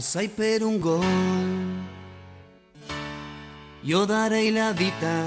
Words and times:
Passai 0.00 0.28
per 0.28 0.62
un 0.62 0.78
gol, 0.78 1.04
io 3.82 4.04
darei 4.06 4.50
la 4.50 4.72
vita, 4.72 5.26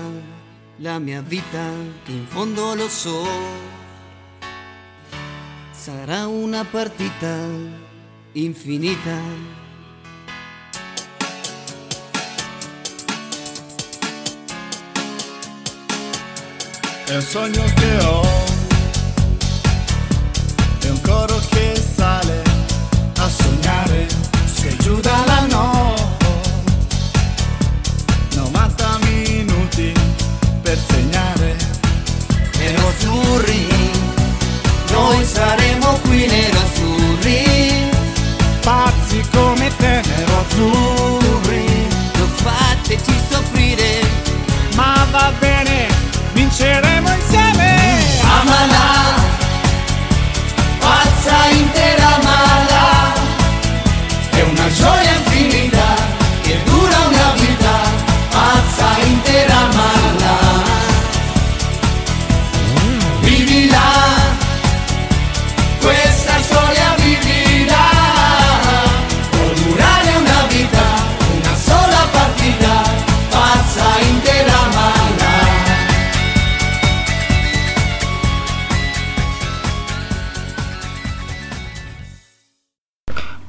la 0.78 0.98
mia 0.98 1.22
vita, 1.22 1.64
che 2.04 2.12
in 2.12 2.26
fondo 2.26 2.74
lo 2.74 2.90
so. 2.90 3.24
Sarà 5.70 6.26
una 6.26 6.66
partita 6.66 7.38
infinita. 8.32 9.16
È 17.06 17.16
un 17.16 17.22
sogno 17.22 17.64
che 17.76 17.98
ho, 18.06 18.22
è 20.80 20.90
un 20.90 21.02
coro 21.02 21.38
che 21.52 21.76
sale 21.76 22.42
a 23.18 23.30
sognare, 23.30 24.23
se 24.64 24.78
giù 24.78 24.98
dalla 25.02 25.46
notte, 25.50 26.26
90 28.36 28.98
minuti 29.02 29.92
per 30.62 30.78
segnare, 30.88 31.58
Nero-azzurri, 32.58 33.68
noi 34.90 35.26
saremo 35.26 36.00
qui 36.04 36.26
nero-azzurri, 36.28 37.90
pazzi 38.62 39.22
come 39.34 39.70
te, 39.76 40.02
nero 40.06 40.40
azzurri, 40.40 41.66
non 42.18 42.30
fateci 42.30 43.16
soffrire, 43.30 44.00
ma 44.76 45.06
va 45.12 45.34
bene, 45.40 45.88
vinceremo 46.32 47.14
insieme. 47.14 47.76
amala, 48.22 49.03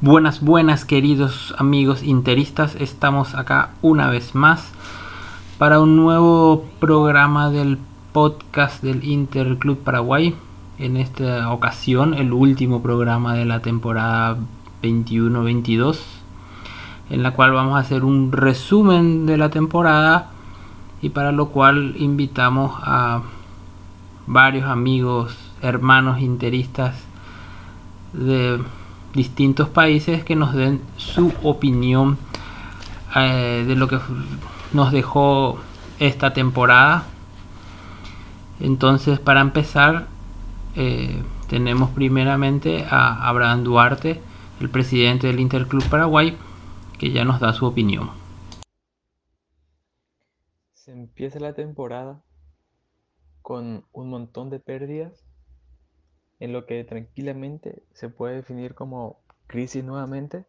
Buenas, 0.04 0.42
buenas 0.42 0.84
queridos 0.84 1.54
amigos 1.56 2.02
interistas, 2.02 2.74
estamos 2.74 3.34
acá 3.34 3.70
una 3.80 4.10
vez 4.10 4.34
más 4.34 4.70
para 5.56 5.80
un 5.80 5.96
nuevo 5.96 6.66
programa 6.78 7.48
del 7.48 7.78
podcast 8.12 8.82
del 8.82 9.02
Interclub 9.02 9.78
Paraguay. 9.78 10.34
En 10.78 10.98
esta 10.98 11.50
ocasión, 11.50 12.12
el 12.12 12.34
último 12.34 12.82
programa 12.82 13.32
de 13.32 13.46
la 13.46 13.60
temporada 13.60 14.36
21-22, 14.82 16.00
en 17.08 17.22
la 17.22 17.30
cual 17.30 17.52
vamos 17.52 17.76
a 17.78 17.80
hacer 17.80 18.04
un 18.04 18.30
resumen 18.30 19.24
de 19.24 19.38
la 19.38 19.48
temporada 19.48 20.32
y 21.00 21.08
para 21.08 21.32
lo 21.32 21.48
cual 21.48 21.94
invitamos 21.96 22.74
a 22.82 23.22
varios 24.26 24.68
amigos, 24.68 25.34
hermanos 25.62 26.20
interistas 26.20 26.94
de 28.12 28.60
distintos 29.14 29.68
países 29.68 30.24
que 30.24 30.36
nos 30.36 30.54
den 30.54 30.80
su 30.96 31.32
opinión 31.42 32.18
eh, 33.16 33.64
de 33.66 33.76
lo 33.76 33.88
que 33.88 33.98
nos 34.72 34.92
dejó 34.92 35.58
esta 35.98 36.32
temporada. 36.32 37.06
Entonces, 38.60 39.18
para 39.18 39.40
empezar, 39.40 40.08
eh, 40.76 41.22
tenemos 41.48 41.90
primeramente 41.90 42.84
a 42.90 43.28
Abraham 43.28 43.64
Duarte, 43.64 44.20
el 44.60 44.70
presidente 44.70 45.28
del 45.28 45.40
Interclub 45.40 45.84
Paraguay, 45.88 46.36
que 46.98 47.12
ya 47.12 47.24
nos 47.24 47.40
da 47.40 47.52
su 47.52 47.66
opinión. 47.66 48.10
Se 50.74 50.92
empieza 50.92 51.38
la 51.38 51.54
temporada 51.54 52.22
con 53.42 53.84
un 53.92 54.10
montón 54.10 54.50
de 54.50 54.58
pérdidas 54.58 55.23
en 56.40 56.52
lo 56.52 56.66
que 56.66 56.84
tranquilamente 56.84 57.82
se 57.92 58.08
puede 58.08 58.36
definir 58.36 58.74
como 58.74 59.20
crisis 59.46 59.84
nuevamente. 59.84 60.46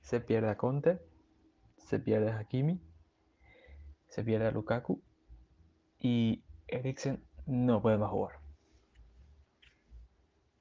Se 0.00 0.20
pierde 0.20 0.50
a 0.50 0.56
Conte, 0.56 1.00
se 1.76 1.98
pierde 1.98 2.30
a 2.30 2.38
Hakimi, 2.38 2.80
se 4.08 4.24
pierde 4.24 4.46
a 4.46 4.50
Lukaku 4.50 5.02
y 5.98 6.44
Eriksen 6.66 7.22
no 7.46 7.82
puede 7.82 7.98
más 7.98 8.10
jugar. 8.10 8.40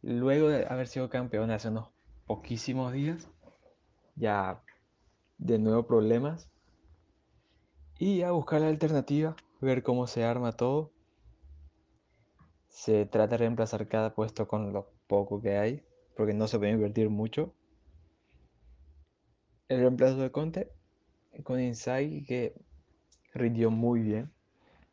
Luego 0.01 0.49
de 0.49 0.65
haber 0.67 0.87
sido 0.87 1.09
campeón 1.09 1.51
hace 1.51 1.69
unos 1.69 1.89
poquísimos 2.25 2.93
días, 2.93 3.29
ya 4.15 4.61
de 5.37 5.59
nuevo 5.59 5.85
problemas 5.85 6.49
y 7.99 8.21
a 8.21 8.31
buscar 8.31 8.61
la 8.61 8.67
alternativa, 8.67 9.35
ver 9.59 9.83
cómo 9.83 10.07
se 10.07 10.23
arma 10.23 10.51
todo. 10.51 10.91
Se 12.77 13.07
trata 13.07 13.31
de 13.31 13.38
reemplazar 13.38 13.88
cada 13.88 14.13
puesto 14.13 14.47
con 14.47 14.71
lo 14.71 14.88
poco 15.07 15.41
que 15.41 15.57
hay, 15.57 15.83
porque 16.15 16.35
no 16.35 16.47
se 16.47 16.59
puede 16.59 16.73
invertir 16.73 17.09
mucho. 17.09 17.51
El 19.67 19.79
reemplazo 19.79 20.17
de 20.17 20.31
Conte 20.31 20.71
con 21.43 21.59
Inzaghi 21.59 22.23
que 22.23 22.53
rindió 23.33 23.71
muy 23.71 24.01
bien, 24.01 24.31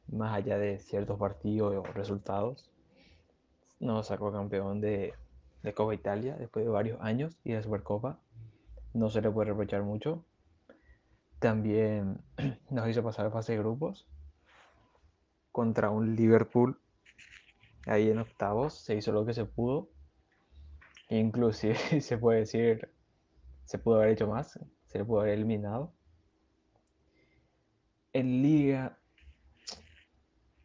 más 0.08 0.32
allá 0.34 0.56
de 0.56 0.78
ciertos 0.78 1.18
partidos 1.18 1.74
o 1.74 1.82
resultados. 1.92 2.70
Nos 3.80 4.06
sacó 4.06 4.32
campeón 4.32 4.80
de, 4.80 5.12
de 5.62 5.74
Copa 5.74 5.94
Italia 5.94 6.36
después 6.38 6.64
de 6.64 6.70
varios 6.70 6.98
años 7.02 7.36
y 7.44 7.52
de 7.52 7.62
Supercopa. 7.62 8.18
No 8.94 9.10
se 9.10 9.20
le 9.20 9.30
puede 9.30 9.50
reprochar 9.50 9.82
mucho. 9.82 10.24
También 11.38 12.22
nos 12.70 12.88
hizo 12.88 13.02
pasar 13.02 13.26
a 13.26 13.30
fase 13.30 13.52
de 13.52 13.58
grupos 13.58 14.06
contra 15.52 15.90
un 15.90 16.16
Liverpool 16.16 16.80
ahí 17.86 18.10
en 18.10 18.18
octavos. 18.18 18.74
Se 18.74 18.94
hizo 18.94 19.12
lo 19.12 19.24
que 19.24 19.34
se 19.34 19.44
pudo. 19.44 19.90
Inclusive 21.10 21.76
se 22.00 22.18
puede 22.18 22.40
decir, 22.40 22.90
se 23.64 23.78
pudo 23.78 23.96
haber 23.96 24.10
hecho 24.10 24.26
más, 24.26 24.58
se 24.86 24.98
le 24.98 25.04
pudo 25.04 25.20
haber 25.20 25.34
eliminado. 25.34 25.92
En 28.12 28.42
liga 28.42 28.98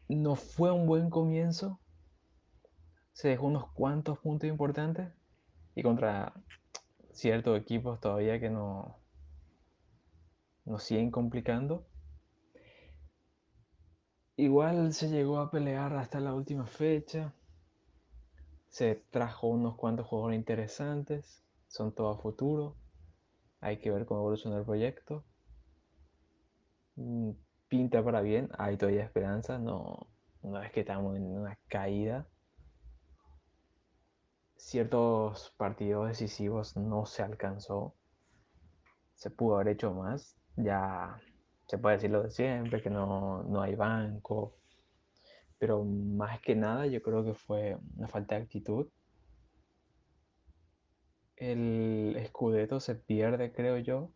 no 0.08 0.36
fue 0.36 0.70
un 0.70 0.86
buen 0.86 1.10
comienzo. 1.10 1.80
Se 3.12 3.28
dejó 3.28 3.46
unos 3.46 3.70
cuantos 3.72 4.18
puntos 4.18 4.48
importantes 4.48 5.12
y 5.74 5.82
contra 5.82 6.32
ciertos 7.12 7.60
equipos 7.60 8.00
todavía 8.00 8.40
que 8.40 8.50
no, 8.50 9.00
nos 10.64 10.82
siguen 10.84 11.10
complicando. 11.10 11.86
Igual 14.40 14.94
se 14.94 15.10
llegó 15.10 15.38
a 15.38 15.50
pelear 15.50 15.92
hasta 15.92 16.18
la 16.18 16.32
última 16.32 16.66
fecha. 16.66 17.34
Se 18.70 18.94
trajo 19.10 19.48
unos 19.48 19.76
cuantos 19.76 20.06
jugadores 20.06 20.38
interesantes. 20.38 21.44
Son 21.68 21.92
todo 21.94 22.08
a 22.08 22.16
futuro. 22.16 22.74
Hay 23.60 23.80
que 23.80 23.90
ver 23.90 24.06
cómo 24.06 24.20
evoluciona 24.20 24.56
el 24.56 24.64
proyecto. 24.64 25.24
Mm, 26.96 27.32
Pinta 27.68 28.02
para 28.02 28.22
bien. 28.22 28.48
Hay 28.56 28.78
todavía 28.78 29.04
esperanza. 29.04 29.58
No, 29.58 30.06
no 30.42 30.62
es 30.62 30.72
que 30.72 30.80
estamos 30.80 31.18
en 31.18 31.24
una 31.38 31.58
caída. 31.68 32.26
Ciertos 34.56 35.50
partidos 35.58 36.08
decisivos 36.08 36.78
no 36.78 37.04
se 37.04 37.22
alcanzó 37.22 37.94
se 39.20 39.28
pudo 39.28 39.56
haber 39.56 39.68
hecho 39.68 39.92
más. 39.92 40.34
Ya 40.56 41.20
se 41.70 41.78
puede 41.78 41.96
decir 41.96 42.10
lo 42.10 42.24
de 42.24 42.30
siempre, 42.32 42.82
que 42.82 42.90
no, 42.90 43.44
no 43.44 43.62
hay 43.62 43.76
banco. 43.76 44.56
Pero 45.56 45.84
más 45.84 46.40
que 46.40 46.56
nada 46.56 46.86
yo 46.86 47.00
creo 47.00 47.24
que 47.24 47.34
fue 47.34 47.78
una 47.96 48.08
falta 48.08 48.34
de 48.34 48.42
actitud. 48.42 48.88
El 51.36 52.20
Scudetto 52.26 52.80
se 52.80 52.96
pierde, 52.96 53.52
creo 53.52 53.78
yo, 53.78 54.10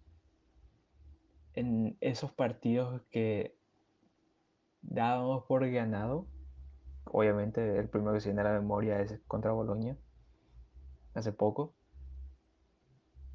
en 1.53 1.97
esos 2.01 2.33
partidos 2.33 3.03
que 3.13 3.57
dábamos 4.83 5.45
por 5.45 5.71
ganado. 5.71 6.27
Obviamente 7.05 7.79
el 7.79 7.89
primero 7.89 8.15
que 8.15 8.21
se 8.21 8.31
viene 8.31 8.41
a 8.41 8.53
la 8.53 8.61
memoria 8.61 9.01
es 9.01 9.21
contra 9.29 9.53
Bolonia, 9.53 9.97
hace 11.15 11.33
poco. 11.33 11.73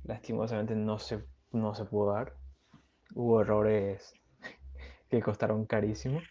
Lastimosamente 0.04 0.76
no 0.76 1.00
se 1.00 1.24
no 1.54 1.74
se 1.74 1.86
pudo 1.86 2.12
dar. 2.12 2.36
Hubo 3.14 3.42
errores 3.42 4.14
que 5.10 5.22
costaron 5.22 5.66
carísimo. 5.66 6.22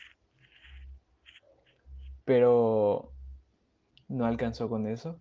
Pero 2.25 3.13
no 4.09 4.27
alcanzó 4.27 4.69
con 4.69 4.87
eso. 4.87 5.21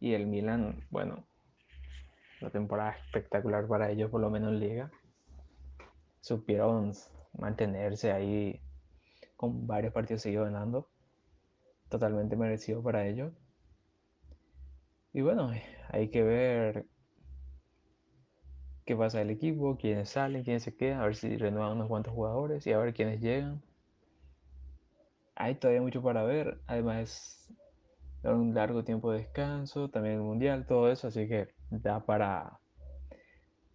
Y 0.00 0.14
el 0.14 0.26
Milan, 0.26 0.86
bueno, 0.90 1.26
la 2.40 2.50
temporada 2.50 2.96
espectacular 3.06 3.66
para 3.66 3.90
ellos, 3.90 4.10
por 4.10 4.20
lo 4.20 4.30
menos 4.30 4.52
en 4.52 4.60
liga. 4.60 4.90
Supieron 6.20 6.92
mantenerse 7.36 8.12
ahí 8.12 8.60
con 9.36 9.66
varios 9.66 9.92
partidos 9.92 10.22
seguidos 10.22 10.46
ganando. 10.50 10.88
Totalmente 11.88 12.36
merecido 12.36 12.82
para 12.82 13.06
ellos. 13.06 13.32
Y 15.12 15.22
bueno, 15.22 15.50
hay 15.90 16.10
que 16.10 16.22
ver 16.22 16.86
qué 18.88 18.96
pasa 18.96 19.20
el 19.20 19.28
equipo, 19.28 19.76
quiénes 19.76 20.08
salen, 20.08 20.42
quiénes 20.44 20.62
se 20.62 20.74
quedan, 20.74 21.00
a 21.00 21.04
ver 21.04 21.14
si 21.14 21.36
renuevan 21.36 21.72
unos 21.72 21.88
cuantos 21.88 22.14
jugadores 22.14 22.66
y 22.66 22.72
a 22.72 22.78
ver 22.78 22.94
quiénes 22.94 23.20
llegan. 23.20 23.60
Hay 25.34 25.56
todavía 25.56 25.82
mucho 25.82 26.02
para 26.02 26.22
ver, 26.22 26.58
además 26.66 27.52
es 28.22 28.30
un 28.30 28.54
largo 28.54 28.84
tiempo 28.84 29.12
de 29.12 29.18
descanso, 29.18 29.90
también 29.90 30.14
el 30.14 30.22
mundial, 30.22 30.64
todo 30.66 30.90
eso, 30.90 31.08
así 31.08 31.28
que 31.28 31.48
da 31.68 32.00
para, 32.00 32.60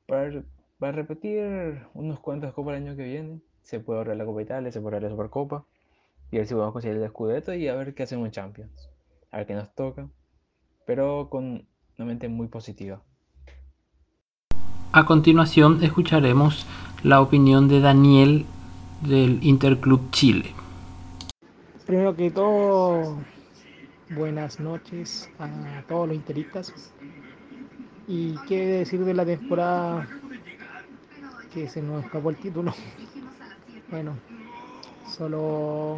para, 0.07 0.91
repetir 0.91 1.85
unos 1.93 2.19
cuantos 2.19 2.51
copas 2.55 2.75
el 2.75 2.87
año 2.87 2.97
que 2.97 3.03
viene. 3.03 3.39
Se 3.61 3.79
puede 3.79 3.99
ahorrar 3.99 4.17
la 4.17 4.25
Copa 4.25 4.41
Italia, 4.41 4.71
se 4.71 4.81
puede 4.81 4.95
ahorrar 4.95 5.11
la 5.11 5.15
Supercopa 5.15 5.63
y 6.31 6.37
a 6.37 6.39
ver 6.39 6.47
si 6.47 6.55
podemos 6.55 6.73
conseguir 6.73 6.97
el 6.97 7.07
Scudetto 7.07 7.53
y 7.53 7.67
a 7.67 7.75
ver 7.75 7.93
qué 7.93 8.01
hacemos 8.01 8.25
en 8.25 8.31
Champions, 8.31 8.89
a 9.29 9.37
ver 9.37 9.45
qué 9.45 9.53
nos 9.53 9.75
toca, 9.75 10.09
pero 10.87 11.29
con 11.29 11.67
una 11.99 12.05
mente 12.07 12.27
muy 12.29 12.47
positiva. 12.47 13.03
A 14.95 15.07
continuación 15.07 15.83
escucharemos 15.83 16.67
la 17.01 17.19
opinión 17.19 17.67
de 17.67 17.79
Daniel 17.79 18.45
del 19.01 19.43
Interclub 19.43 20.11
Chile. 20.11 20.53
Primero 21.87 22.15
que 22.15 22.29
todo, 22.29 23.17
buenas 24.11 24.59
noches 24.59 25.31
a 25.39 25.81
todos 25.87 26.09
los 26.09 26.15
interistas. 26.15 26.93
¿Y 28.07 28.35
qué 28.47 28.67
decir 28.67 29.03
de 29.03 29.15
la 29.15 29.25
temporada 29.25 30.07
que 31.51 31.67
se 31.67 31.81
nos 31.81 32.05
escapó 32.05 32.29
el 32.29 32.35
título? 32.37 32.71
Bueno, 33.89 34.15
solo 35.07 35.97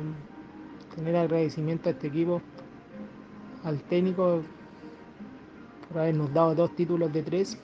tener 0.96 1.18
agradecimiento 1.18 1.90
a 1.90 1.92
este 1.92 2.08
equipo, 2.08 2.42
al 3.66 3.82
técnico 3.82 4.42
por 5.90 6.02
habernos 6.02 6.34
dado 6.34 6.56
dos 6.56 6.76
títulos 6.76 7.12
de 7.12 7.24
tres 7.24 7.58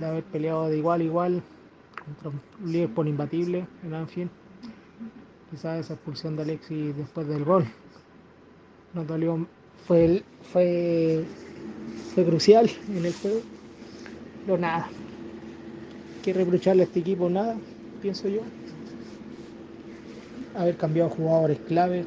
de 0.00 0.06
haber 0.06 0.24
peleado 0.24 0.68
de 0.68 0.78
igual 0.78 1.00
a 1.00 1.04
igual 1.04 1.42
contra 2.04 2.30
un 2.30 2.72
Liverpool 2.72 3.08
imbatible 3.08 3.66
en 3.84 3.94
Anfield. 3.94 4.30
Quizás 5.50 5.80
esa 5.80 5.94
expulsión 5.94 6.36
de 6.36 6.42
Alexis 6.42 6.96
después 6.96 7.26
del 7.28 7.44
gol 7.44 7.66
no 8.94 9.04
dolió, 9.04 9.46
fue, 9.86 10.22
fue, 10.52 11.24
fue 12.14 12.24
crucial 12.24 12.70
en 12.88 13.04
el 13.04 13.12
juego. 13.14 13.40
Pero 14.44 14.58
nada, 14.58 14.88
que 16.22 16.32
reprocharle 16.32 16.82
a 16.82 16.86
este 16.86 17.00
equipo 17.00 17.28
nada, 17.28 17.56
pienso 18.00 18.28
yo. 18.28 18.42
Haber 20.54 20.76
cambiado 20.76 21.10
jugadores 21.10 21.58
clave 21.66 22.04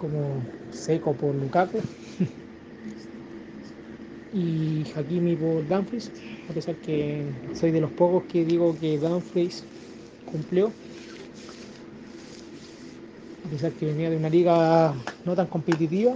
como 0.00 0.42
Seco 0.70 1.14
por 1.14 1.34
Lukaku 1.34 1.80
y 4.36 4.84
Hakimi 4.94 5.34
por 5.34 5.66
Dumfries, 5.66 6.10
a 6.50 6.52
pesar 6.52 6.74
que 6.76 7.24
soy 7.54 7.70
de 7.70 7.80
los 7.80 7.90
pocos 7.92 8.24
que 8.24 8.44
digo 8.44 8.76
que 8.78 8.98
Dumfries 8.98 9.64
cumplió, 10.30 10.70
a 13.46 13.48
pesar 13.50 13.72
que 13.72 13.86
venía 13.86 14.10
de 14.10 14.16
una 14.16 14.28
liga 14.28 14.94
no 15.24 15.34
tan 15.34 15.46
competitiva. 15.46 16.14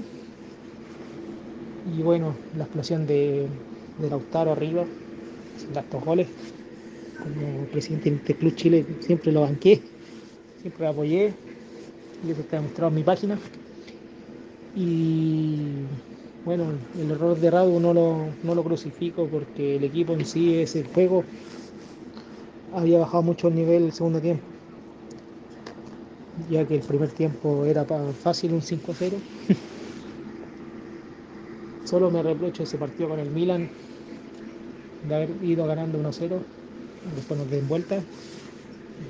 Y 1.96 2.02
bueno, 2.02 2.34
la 2.58 2.64
explosión 2.64 3.06
de, 3.06 3.48
de 3.98 4.10
Lautaro 4.10 4.52
arriba, 4.52 4.84
sin 5.56 5.74
estos 5.74 6.04
goles, 6.04 6.28
como 7.22 7.64
presidente 7.72 8.10
del 8.10 8.36
Club 8.36 8.54
Chile 8.54 8.84
siempre 9.00 9.32
lo 9.32 9.42
banqué, 9.42 9.80
siempre 10.60 10.84
lo 10.84 10.90
apoyé, 10.90 11.32
y 12.26 12.30
eso 12.30 12.42
está 12.42 12.56
demostrado 12.56 12.90
en 12.90 12.94
mi 12.96 13.02
página. 13.02 13.38
Y 14.76 15.84
bueno, 16.44 16.64
el 16.98 17.10
error 17.10 17.38
de 17.38 17.50
Radu 17.50 17.78
no 17.80 17.92
lo, 17.92 18.28
no 18.42 18.54
lo 18.54 18.64
crucifico 18.64 19.28
porque 19.28 19.76
el 19.76 19.84
equipo 19.84 20.14
en 20.14 20.24
sí, 20.24 20.58
ese 20.58 20.84
juego, 20.84 21.24
había 22.72 22.98
bajado 22.98 23.22
mucho 23.22 23.48
el 23.48 23.56
nivel 23.56 23.84
el 23.84 23.92
segundo 23.92 24.20
tiempo. 24.20 24.44
Ya 26.48 26.64
que 26.66 26.76
el 26.76 26.82
primer 26.82 27.10
tiempo 27.10 27.64
era 27.66 27.84
fácil 27.84 28.54
un 28.54 28.62
5-0. 28.62 29.12
Solo 31.84 32.10
me 32.10 32.22
reprocho 32.22 32.62
ese 32.62 32.78
partido 32.78 33.10
con 33.10 33.18
el 33.18 33.30
Milan 33.30 33.68
de 35.02 35.14
haber 35.14 35.30
ido 35.42 35.66
ganando 35.66 35.98
1-0, 35.98 36.40
después 37.16 37.40
nos 37.40 37.50
den 37.50 37.68
vuelta. 37.68 38.00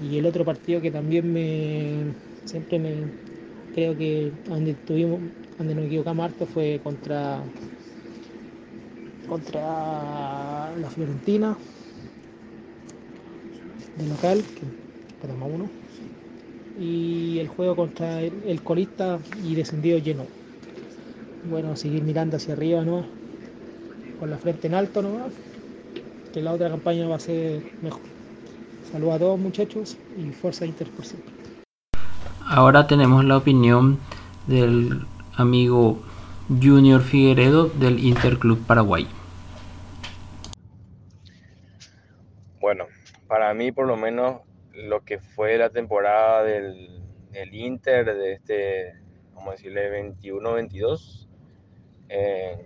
Y 0.02 0.18
el 0.18 0.26
otro 0.26 0.44
partido 0.44 0.80
que 0.80 0.90
también 0.90 1.32
me 1.32 2.14
siempre 2.44 2.78
me 2.78 3.04
creo 3.74 3.96
que 3.96 4.32
donde 4.46 4.74
tuvimos 4.74 5.20
donde 5.60 5.74
nos 5.74 5.84
equivocamos 5.84 6.24
harto 6.24 6.46
fue 6.46 6.80
contra 6.82 7.42
contra 9.28 10.72
la 10.74 10.88
Fiorentina 10.88 11.54
de 13.98 14.06
local, 14.08 14.38
que 14.38 14.62
perdemos 15.20 15.50
uno, 15.54 15.70
y 16.80 17.38
el 17.40 17.48
juego 17.48 17.76
contra 17.76 18.22
el, 18.22 18.62
colista 18.62 19.18
y 19.46 19.54
descendido 19.54 19.98
lleno. 19.98 20.24
Bueno, 21.50 21.76
seguir 21.76 22.04
mirando 22.04 22.38
hacia 22.38 22.54
arriba 22.54 22.82
¿no? 22.82 23.04
con 24.18 24.30
la 24.30 24.38
frente 24.38 24.66
en 24.66 24.74
alto 24.74 25.02
nomás, 25.02 25.34
que 26.32 26.40
la 26.40 26.52
otra 26.52 26.70
campaña 26.70 27.06
va 27.06 27.16
a 27.16 27.20
ser 27.20 27.60
mejor. 27.82 28.00
Saludos 28.90 29.14
a 29.14 29.18
todos 29.18 29.38
muchachos 29.38 29.98
y 30.16 30.30
fuerza 30.32 30.64
Inter 30.64 30.88
por 30.88 31.04
siempre. 31.04 31.34
Ahora 32.46 32.86
tenemos 32.86 33.26
la 33.26 33.36
opinión 33.36 33.98
del 34.46 35.02
amigo 35.40 36.02
Junior 36.48 37.00
Figueredo 37.00 37.66
del 37.66 37.98
Interclub 37.98 38.66
Paraguay. 38.66 39.06
Bueno, 42.60 42.86
para 43.26 43.54
mí 43.54 43.72
por 43.72 43.86
lo 43.86 43.96
menos 43.96 44.42
lo 44.74 45.04
que 45.04 45.18
fue 45.18 45.56
la 45.56 45.70
temporada 45.70 46.44
del, 46.44 46.88
Inter 47.52 48.04
de 48.04 48.32
este, 48.32 48.94
vamos 49.34 49.48
a 49.48 49.52
decirle, 49.52 50.14
21-22, 50.20 51.28
en 52.08 52.58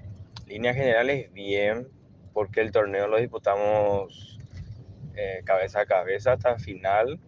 líneas 0.47 0.77
generales 0.77 1.33
bien, 1.33 1.89
porque 2.33 2.61
el 2.61 2.73
torneo 2.73 3.07
lo 3.07 3.19
disputamos 3.19 4.39
eh, 5.15 5.43
cabeza 5.45 5.83
a 5.83 5.87
cabeza 5.87 6.33
hasta 6.33 6.59
final. 6.59 7.21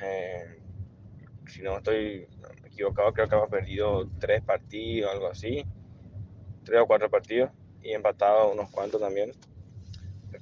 Eh, 0.00 0.58
si 1.46 1.62
no 1.62 1.78
estoy 1.78 2.26
equivocado, 2.74 3.12
creo 3.12 3.28
que 3.28 3.34
hemos 3.36 3.48
perdido 3.48 4.08
tres 4.18 4.42
partidos, 4.42 5.12
algo 5.12 5.28
así, 5.28 5.64
tres 6.64 6.80
o 6.80 6.86
cuatro 6.86 7.08
partidos, 7.10 7.50
y 7.82 7.92
empatado 7.92 8.52
unos 8.52 8.70
cuantos 8.70 9.00
también. 9.00 9.32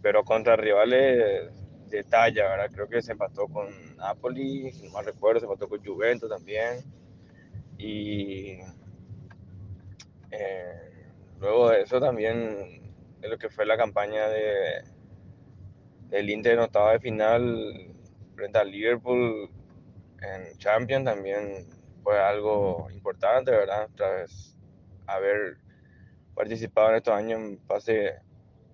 Pero 0.02 0.24
contra 0.24 0.56
rivales 0.56 1.52
de 1.88 2.02
talla, 2.04 2.48
¿verdad? 2.48 2.70
Creo 2.72 2.88
que 2.88 3.02
se 3.02 3.12
empató 3.12 3.46
con 3.46 3.68
Napoli, 3.96 4.72
no 4.82 4.98
me 4.98 5.02
recuerdo, 5.02 5.40
se 5.40 5.46
empató 5.46 5.68
con 5.68 5.84
Juventus 5.84 6.28
también. 6.28 6.82
Y 7.78 8.58
eh, 10.30 11.06
luego 11.38 11.70
de 11.70 11.82
eso 11.82 12.00
también 12.00 12.94
es 13.20 13.30
lo 13.30 13.38
que 13.38 13.50
fue 13.50 13.66
la 13.66 13.76
campaña 13.76 14.28
de 14.28 14.82
del 16.08 16.28
Inter 16.28 16.54
en 16.54 16.58
octava 16.60 16.92
de 16.92 17.00
final 17.00 17.94
frente 18.34 18.58
al 18.58 18.70
Liverpool 18.70 19.48
en 20.20 20.58
Champions 20.58 21.06
también 21.06 21.66
fue 22.02 22.18
algo 22.18 22.88
importante, 22.90 23.50
¿verdad? 23.50 23.88
Tras 23.94 24.56
haber 25.06 25.58
participado 26.34 26.90
en 26.90 26.96
estos 26.96 27.14
años 27.14 27.40
en 27.40 27.58
fase 27.66 28.14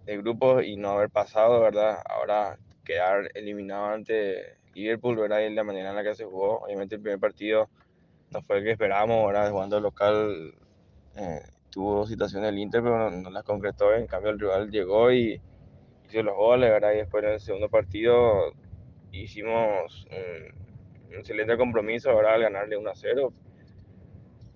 de 0.05 0.17
grupos 0.19 0.65
y 0.65 0.77
no 0.77 0.91
haber 0.91 1.11
pasado, 1.11 1.61
¿verdad? 1.61 1.99
Ahora 2.09 2.59
quedar 2.85 3.31
eliminado 3.35 3.87
ante 3.87 4.59
Liverpool, 4.75 5.17
¿verdad? 5.17 5.41
Y 5.41 5.55
la 5.55 5.65
manera 5.65 5.91
en 5.91 5.97
la 5.97 6.03
que 6.03 6.15
se 6.15 6.25
jugó. 6.25 6.61
Obviamente 6.61 6.95
el 6.95 7.03
primer 7.03 7.21
partido 7.21 7.69
no 8.31 8.43
fue 8.43 8.59
el 8.59 8.65
que 8.65 8.73
esperábamos, 8.73 9.27
¿verdad? 9.27 9.51
Jugando 9.51 9.81
local 9.81 10.55
eh, 11.17 11.41
tuvo 11.71 12.07
situaciones 12.07 12.51
del 12.51 12.59
Inter, 12.59 12.83
pero 12.83 13.11
no, 13.11 13.31
las 13.31 13.45
concretó. 13.45 13.95
En 13.95 14.07
cambio 14.07 14.31
el 14.31 14.39
rival 14.39 14.71
llegó 14.71 15.13
y 15.13 15.41
hizo 16.09 16.23
los 16.23 16.37
goles, 16.37 16.71
¿verdad? 16.71 16.93
Y 16.93 16.99
después 16.99 17.25
en 17.25 17.31
el 17.31 17.41
segundo 17.41 17.69
partido 17.69 18.53
hicimos 19.13 20.07
un 21.09 21.17
excelente 21.17 21.57
compromiso, 21.57 22.15
¿verdad? 22.15 22.35
Al 22.35 22.43
ganarle 22.43 22.77
1 22.77 22.91
a 22.91 22.95
0. 22.95 23.33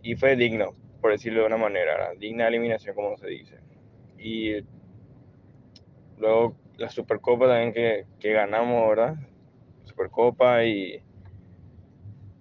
Y 0.02 0.16
fue 0.16 0.36
digno, 0.36 0.74
por 1.00 1.12
decirlo 1.12 1.40
de 1.40 1.46
una 1.46 1.56
manera, 1.56 2.12
digna 2.18 2.48
eliminación, 2.48 2.94
como 2.94 3.16
se 3.16 3.28
dice. 3.28 3.58
Y 4.18 4.64
luego 6.18 6.56
la 6.76 6.88
Supercopa 6.88 7.46
también 7.46 7.72
que, 7.72 8.06
que 8.18 8.32
ganamos, 8.32 8.88
¿verdad? 8.88 9.16
Supercopa 9.84 10.64
y, 10.64 11.02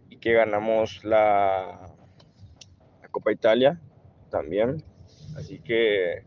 y 0.09 0.17
que 0.17 0.33
ganamos 0.33 1.03
la, 1.03 1.93
la 3.01 3.07
Copa 3.09 3.31
Italia 3.31 3.79
también. 4.29 4.83
Así 5.35 5.59
que 5.59 6.23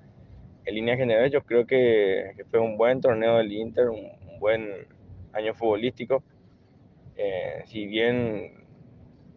en 0.64 0.74
líneas 0.74 0.98
generales 0.98 1.32
yo 1.32 1.42
creo 1.42 1.66
que, 1.66 2.32
que, 2.36 2.44
fue 2.44 2.60
un 2.60 2.76
buen 2.76 3.00
torneo 3.00 3.36
del 3.36 3.52
Inter, 3.52 3.88
un, 3.88 4.10
un 4.28 4.38
buen 4.40 4.86
año 5.32 5.54
futbolístico. 5.54 6.22
Eh, 7.16 7.62
si 7.66 7.87
bien 7.87 8.64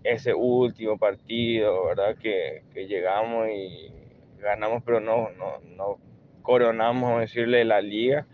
ese 0.04 0.34
último 0.34 0.98
partido, 0.98 1.86
¿verdad? 1.86 2.16
Que, 2.18 2.64
que, 2.74 2.88
llegamos 2.88 3.48
y 3.50 3.92
ganamos, 4.40 4.84
pero 4.84 5.00
no, 5.00 5.30
no, 5.32 5.60
no 5.76 6.00
coronamos, 6.42 7.18
a 7.18 7.20
decirle, 7.22 7.66
la 7.66 7.82
liga. 7.82 8.26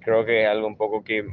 Creo 0.00 0.24
que 0.24 0.42
es 0.42 0.48
algo 0.48 0.66
un 0.66 0.76
poco 0.76 1.04
que, 1.04 1.24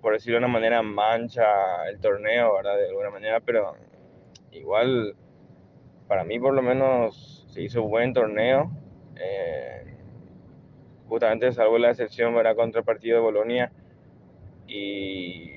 por 0.00 0.12
decirlo 0.12 0.36
de 0.36 0.44
una 0.44 0.52
manera, 0.52 0.82
mancha 0.82 1.44
el 1.88 1.98
torneo, 2.00 2.54
¿verdad? 2.54 2.76
De 2.76 2.88
alguna 2.88 3.10
manera, 3.10 3.40
pero 3.40 3.74
igual, 4.52 5.16
para 6.06 6.24
mí 6.24 6.38
por 6.38 6.54
lo 6.54 6.62
menos 6.62 7.46
se 7.48 7.62
hizo 7.62 7.82
un 7.82 7.90
buen 7.90 8.12
torneo. 8.12 8.70
Eh, 9.16 9.96
justamente 11.08 11.50
salvo 11.52 11.78
la 11.78 11.90
excepción, 11.90 12.34
¿verdad? 12.34 12.56
Contra 12.56 12.80
el 12.80 12.84
partido 12.84 13.16
de 13.16 13.22
Bolonia 13.22 13.72
y 14.66 15.55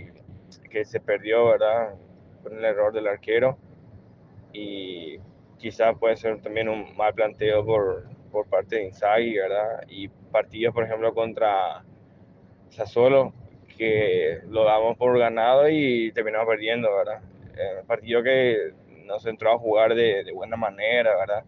que 0.69 0.85
se 0.85 0.99
perdió, 0.99 1.47
¿verdad? 1.47 1.95
Con 2.43 2.57
el 2.57 2.65
error 2.65 2.93
del 2.93 3.07
arquero. 3.07 3.57
Y 4.53 5.19
quizás 5.57 5.97
puede 5.99 6.15
ser 6.15 6.41
también 6.41 6.69
un 6.69 6.95
mal 6.95 7.13
planteo 7.13 7.65
por, 7.65 8.07
por 8.31 8.47
parte 8.47 8.77
de 8.77 8.85
Inzaghi, 8.85 9.38
¿verdad? 9.38 9.83
Y 9.88 10.07
partidos, 10.07 10.73
por 10.73 10.83
ejemplo, 10.83 11.13
contra 11.13 11.83
Sassuolo, 12.69 13.33
que 13.77 14.39
lo 14.49 14.63
damos 14.63 14.97
por 14.97 15.17
ganado 15.17 15.69
y 15.69 16.11
terminamos 16.11 16.47
perdiendo, 16.47 16.95
¿verdad? 16.95 17.21
Eh, 17.57 17.83
partido 17.88 18.23
que 18.23 18.73
nos 19.05 19.25
entró 19.25 19.53
a 19.53 19.57
jugar 19.57 19.95
de, 19.95 20.23
de, 20.23 20.31
buena 20.31 20.55
manera, 20.55 21.15
¿verdad? 21.15 21.43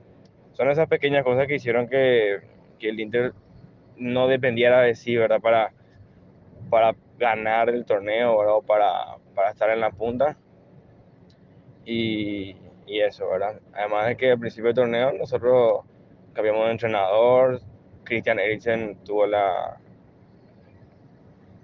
Son 0.53 0.69
esas 0.69 0.87
pequeñas 0.87 1.23
cosas 1.23 1.47
que 1.47 1.55
hicieron 1.55 1.87
que, 1.87 2.41
que 2.79 2.89
el 2.89 2.99
Inter 2.99 3.33
no 3.97 4.27
dependiera 4.27 4.81
de 4.81 4.95
sí, 4.95 5.15
¿verdad? 5.15 5.39
Para, 5.41 5.71
para 6.69 6.95
ganar 7.21 7.69
el 7.69 7.85
torneo, 7.85 8.39
¿verdad? 8.39 8.55
Para, 8.65 9.17
para 9.35 9.51
estar 9.51 9.69
en 9.69 9.79
la 9.79 9.91
punta. 9.91 10.35
Y, 11.85 12.55
y, 12.87 12.99
eso, 12.99 13.29
¿verdad? 13.29 13.61
Además 13.73 14.07
de 14.07 14.17
que 14.17 14.31
al 14.31 14.39
principio 14.39 14.69
del 14.69 14.75
torneo 14.75 15.13
nosotros 15.13 15.81
cambiamos 16.33 16.65
de 16.65 16.71
entrenador, 16.71 17.61
Christian 18.03 18.39
Eriksen 18.39 18.97
tuvo 19.05 19.27
la, 19.27 19.77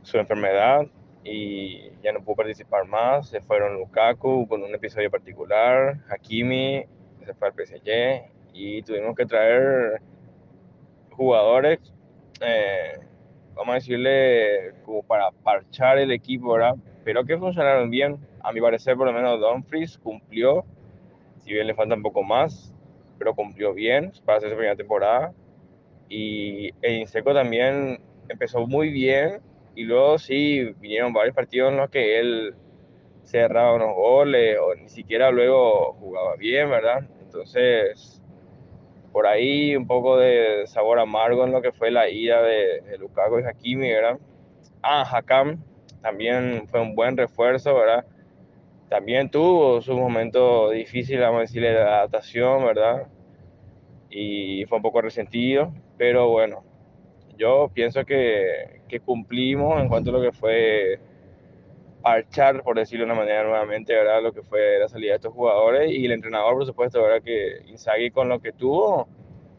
su 0.03 0.17
enfermedad 0.17 0.85
y 1.23 1.91
ya 2.03 2.13
no 2.13 2.23
pudo 2.23 2.37
participar 2.37 2.85
más. 2.85 3.29
Se 3.29 3.41
fueron 3.41 3.79
Lukaku 3.79 4.47
con 4.47 4.63
un 4.63 4.73
episodio 4.75 5.09
particular, 5.09 5.97
Hakimi 6.09 6.85
se 7.25 7.33
fue 7.33 7.47
al 7.47 7.53
PSG 7.53 8.29
y 8.53 8.83
tuvimos 8.83 9.15
que 9.15 9.25
traer 9.25 10.01
jugadores, 11.11 11.79
eh, 12.41 12.99
vamos 13.57 13.71
a 13.71 13.75
decirle, 13.75 14.73
como 14.85 15.03
para 15.03 15.31
parchar 15.31 15.97
el 15.97 16.11
equipo, 16.11 16.53
¿verdad? 16.53 16.75
Pero 17.03 17.25
que 17.25 17.37
funcionaron 17.37 17.89
bien. 17.89 18.17
A 18.41 18.51
mi 18.51 18.61
parecer, 18.61 18.95
por 18.95 19.07
lo 19.07 19.13
menos 19.13 19.39
Dumfries 19.39 19.97
cumplió, 19.97 20.63
si 21.39 21.53
bien 21.53 21.67
le 21.67 21.73
falta 21.73 21.95
un 21.95 22.03
poco 22.03 22.23
más, 22.23 22.73
pero 23.17 23.33
cumplió 23.33 23.73
bien 23.73 24.11
para 24.25 24.37
hacer 24.37 24.49
su 24.49 24.55
primera 24.55 24.75
temporada. 24.75 25.33
Y 26.07 26.69
el 26.81 26.99
Inseco 26.99 27.33
también 27.33 27.99
empezó 28.29 28.65
muy 28.65 28.89
bien 28.91 29.41
y 29.75 29.83
luego 29.83 30.17
sí 30.17 30.63
vinieron 30.79 31.13
varios 31.13 31.35
partidos 31.35 31.71
en 31.71 31.77
los 31.77 31.89
que 31.89 32.19
él 32.19 32.55
cerraba 33.23 33.75
unos 33.75 33.93
goles 33.95 34.57
o 34.59 34.73
ni 34.75 34.87
siquiera 34.87 35.31
luego 35.31 35.93
jugaba 35.99 36.35
bien, 36.37 36.69
¿verdad? 36.69 37.05
Entonces, 37.21 38.16
por 39.17 39.25
ahí 39.25 39.75
un 39.75 39.88
poco 39.88 40.15
de 40.19 40.67
sabor 40.67 41.00
amargo 41.00 41.43
en 41.43 41.51
lo 41.51 41.59
que 41.59 41.71
fue 41.71 41.89
la 41.89 42.07
ida 42.07 42.39
de, 42.43 42.81
de 42.81 43.00
Lukaku 43.00 43.39
y 43.39 43.45
Hakimi, 43.45 43.89
¿verdad? 43.89 44.19
Ah, 44.83 45.01
Hakam 45.12 45.57
también 46.03 46.67
fue 46.67 46.81
un 46.81 46.93
buen 46.93 47.17
refuerzo, 47.17 47.74
¿verdad? 47.74 48.05
También 48.89 49.31
tuvo 49.31 49.81
su 49.81 49.97
momento 49.97 50.69
difícil, 50.69 51.19
vamos 51.19 51.39
a 51.39 51.41
decirle, 51.41 51.69
de 51.69 51.81
adaptación, 51.81 52.63
¿verdad? 52.63 53.07
Y 54.12 54.65
fue 54.65 54.77
un 54.77 54.83
poco 54.83 55.01
resentido, 55.01 55.74
pero 55.97 56.29
bueno, 56.29 56.63
yo 57.39 57.71
pienso 57.74 58.05
que, 58.05 58.81
que, 58.88 59.00
cumplimos 59.00 59.81
en 59.81 59.88
cuanto 59.88 60.12
a 60.12 60.13
lo 60.13 60.21
que 60.21 60.31
fue 60.31 61.00
parchar, 62.07 62.63
por 62.63 62.77
decirlo 62.77 63.05
de 63.05 63.11
una 63.11 63.19
manera 63.19 63.43
nuevamente, 63.43 63.93
¿verdad? 63.93 64.23
Lo 64.23 64.31
que 64.31 64.41
fue 64.41 64.79
la 64.79 64.87
salida 64.87 65.11
de 65.11 65.15
estos 65.17 65.33
jugadores 65.33 65.91
y 65.91 66.05
el 66.05 66.13
entrenador, 66.13 66.53
por 66.53 66.65
supuesto, 66.65 67.03
¿verdad? 67.03 67.21
Que 67.21 67.61
Inzaghi 67.65 68.11
con 68.11 68.29
lo 68.29 68.39
que 68.39 68.53
tuvo 68.53 69.09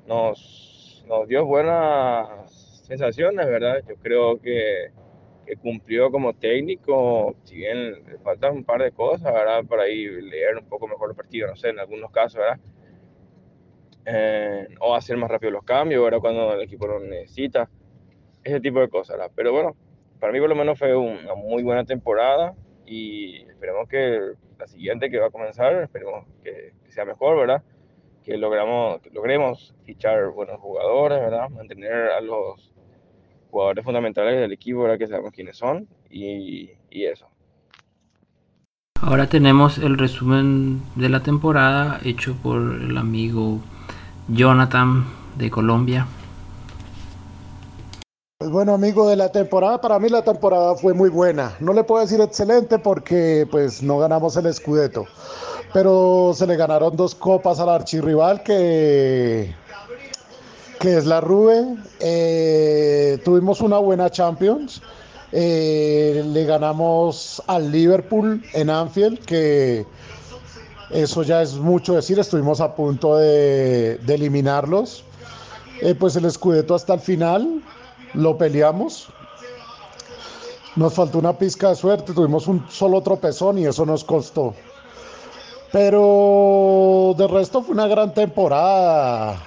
nos, 0.06 1.04
nos 1.06 1.28
dio 1.28 1.44
buenas 1.44 2.50
sensaciones, 2.86 3.46
¿verdad? 3.46 3.82
Yo 3.86 3.96
creo 3.96 4.40
que, 4.40 4.92
que, 5.44 5.56
cumplió 5.56 6.10
como 6.10 6.32
técnico, 6.32 7.36
si 7.44 7.56
bien 7.56 8.02
le 8.06 8.18
faltan 8.18 8.56
un 8.56 8.64
par 8.64 8.82
de 8.82 8.92
cosas, 8.92 9.30
¿verdad? 9.30 9.62
Por 9.64 9.80
ahí 9.80 10.06
leer 10.06 10.56
un 10.56 10.68
poco 10.70 10.88
mejor 10.88 11.10
el 11.10 11.16
partido, 11.16 11.48
no 11.48 11.56
sé, 11.56 11.68
en 11.68 11.80
algunos 11.80 12.10
casos, 12.10 12.40
¿verdad? 12.40 12.60
Eh, 14.06 14.68
o 14.80 14.94
hacer 14.94 15.18
más 15.18 15.30
rápido 15.30 15.52
los 15.52 15.64
cambios, 15.64 16.02
¿verdad? 16.02 16.20
Cuando 16.20 16.54
el 16.54 16.62
equipo 16.62 16.86
lo 16.86 16.98
necesita, 16.98 17.68
ese 18.42 18.58
tipo 18.58 18.80
de 18.80 18.88
cosas, 18.88 19.18
¿verdad? 19.18 19.32
Pero 19.36 19.52
bueno, 19.52 19.76
para 20.20 20.32
mí 20.32 20.40
por 20.40 20.48
lo 20.48 20.54
menos 20.54 20.78
fue 20.78 20.96
una 20.96 21.34
muy 21.34 21.62
buena 21.62 21.84
temporada 21.84 22.54
y 22.86 23.42
esperemos 23.48 23.88
que 23.88 24.32
la 24.58 24.66
siguiente 24.66 25.10
que 25.10 25.18
va 25.18 25.26
a 25.26 25.30
comenzar, 25.30 25.74
esperemos 25.82 26.26
que, 26.42 26.72
que 26.84 26.92
sea 26.92 27.04
mejor, 27.04 27.36
¿verdad? 27.36 27.62
Que, 28.24 28.36
logramos, 28.36 29.00
que 29.00 29.10
logremos 29.10 29.74
fichar 29.84 30.30
buenos 30.30 30.58
jugadores, 30.60 31.20
¿verdad? 31.20 31.48
Mantener 31.50 32.10
a 32.10 32.20
los 32.20 32.72
jugadores 33.50 33.84
fundamentales 33.84 34.40
del 34.40 34.52
equipo, 34.52 34.82
¿verdad? 34.82 34.98
Que 34.98 35.06
sabemos 35.06 35.32
quiénes 35.32 35.56
son 35.56 35.88
y, 36.10 36.70
y 36.90 37.04
eso. 37.04 37.28
Ahora 39.00 39.28
tenemos 39.28 39.78
el 39.78 39.96
resumen 39.96 40.82
de 40.96 41.08
la 41.08 41.22
temporada 41.22 42.00
hecho 42.04 42.36
por 42.42 42.60
el 42.60 42.96
amigo 42.96 43.60
Jonathan 44.26 45.04
de 45.36 45.50
Colombia. 45.50 46.06
Pues 48.40 48.52
bueno, 48.52 48.74
amigo 48.74 49.08
de 49.08 49.16
la 49.16 49.32
temporada, 49.32 49.80
para 49.80 49.98
mí 49.98 50.08
la 50.08 50.22
temporada 50.22 50.76
fue 50.76 50.94
muy 50.94 51.10
buena. 51.10 51.56
No 51.58 51.72
le 51.72 51.82
puedo 51.82 52.02
decir 52.02 52.20
excelente 52.20 52.78
porque 52.78 53.48
pues 53.50 53.82
no 53.82 53.98
ganamos 53.98 54.36
el 54.36 54.54
Scudetto, 54.54 55.06
pero 55.72 56.30
se 56.36 56.46
le 56.46 56.54
ganaron 56.54 56.94
dos 56.94 57.16
copas 57.16 57.58
al 57.58 57.68
archirrival 57.68 58.44
que 58.44 59.52
que 60.78 60.98
es 60.98 61.04
la 61.06 61.20
Rube. 61.20 61.78
Eh, 61.98 63.18
tuvimos 63.24 63.60
una 63.60 63.78
buena 63.78 64.08
Champions. 64.08 64.82
Eh, 65.32 66.22
le 66.24 66.44
ganamos 66.44 67.42
al 67.48 67.72
Liverpool 67.72 68.40
en 68.52 68.70
Anfield, 68.70 69.18
que 69.24 69.84
eso 70.90 71.24
ya 71.24 71.42
es 71.42 71.54
mucho 71.54 71.94
decir, 71.94 72.20
estuvimos 72.20 72.60
a 72.60 72.76
punto 72.76 73.16
de, 73.16 73.98
eliminarlos. 74.06 75.02
Eh, 75.82 75.96
pues 75.96 76.14
el 76.14 76.30
Scudetto 76.30 76.76
hasta 76.76 76.94
el 76.94 77.00
final 77.00 77.64
lo 78.14 78.36
peleamos. 78.36 79.08
Nos 80.76 80.94
faltó 80.94 81.18
una 81.18 81.32
pizca 81.32 81.70
de 81.70 81.76
suerte, 81.76 82.12
tuvimos 82.12 82.46
un 82.46 82.64
solo 82.70 83.00
tropezón 83.02 83.58
y 83.58 83.66
eso 83.66 83.84
nos 83.84 84.04
costó. 84.04 84.54
Pero 85.72 87.14
de 87.18 87.26
resto 87.26 87.62
fue 87.62 87.74
una 87.74 87.88
gran 87.88 88.14
temporada. 88.14 89.42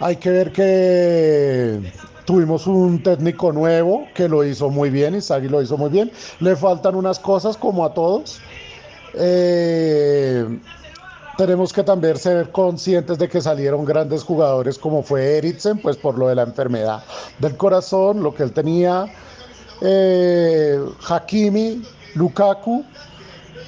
Hay 0.00 0.16
que 0.16 0.30
ver 0.30 0.52
que 0.52 1.92
tuvimos 2.24 2.66
un 2.66 3.02
técnico 3.02 3.52
nuevo 3.52 4.06
que 4.14 4.28
lo 4.28 4.44
hizo 4.44 4.70
muy 4.70 4.90
bien, 4.90 5.14
Isagui 5.14 5.48
lo 5.48 5.62
hizo 5.62 5.76
muy 5.76 5.90
bien. 5.90 6.10
Le 6.40 6.56
faltan 6.56 6.94
unas 6.94 7.18
cosas 7.18 7.56
como 7.56 7.84
a 7.84 7.94
todos. 7.94 8.40
Eh, 9.14 10.44
tenemos 11.36 11.72
que 11.72 11.82
también 11.82 12.16
ser 12.16 12.50
conscientes 12.50 13.18
de 13.18 13.28
que 13.28 13.40
salieron 13.40 13.84
grandes 13.84 14.22
jugadores 14.22 14.78
como 14.78 15.02
fue 15.02 15.38
Eriksen, 15.38 15.78
pues 15.78 15.96
por 15.96 16.18
lo 16.18 16.28
de 16.28 16.34
la 16.34 16.42
enfermedad 16.42 17.02
del 17.38 17.56
corazón, 17.56 18.22
lo 18.22 18.34
que 18.34 18.42
él 18.42 18.52
tenía, 18.52 19.06
eh, 19.80 20.78
Hakimi, 21.08 21.82
Lukaku, 22.14 22.84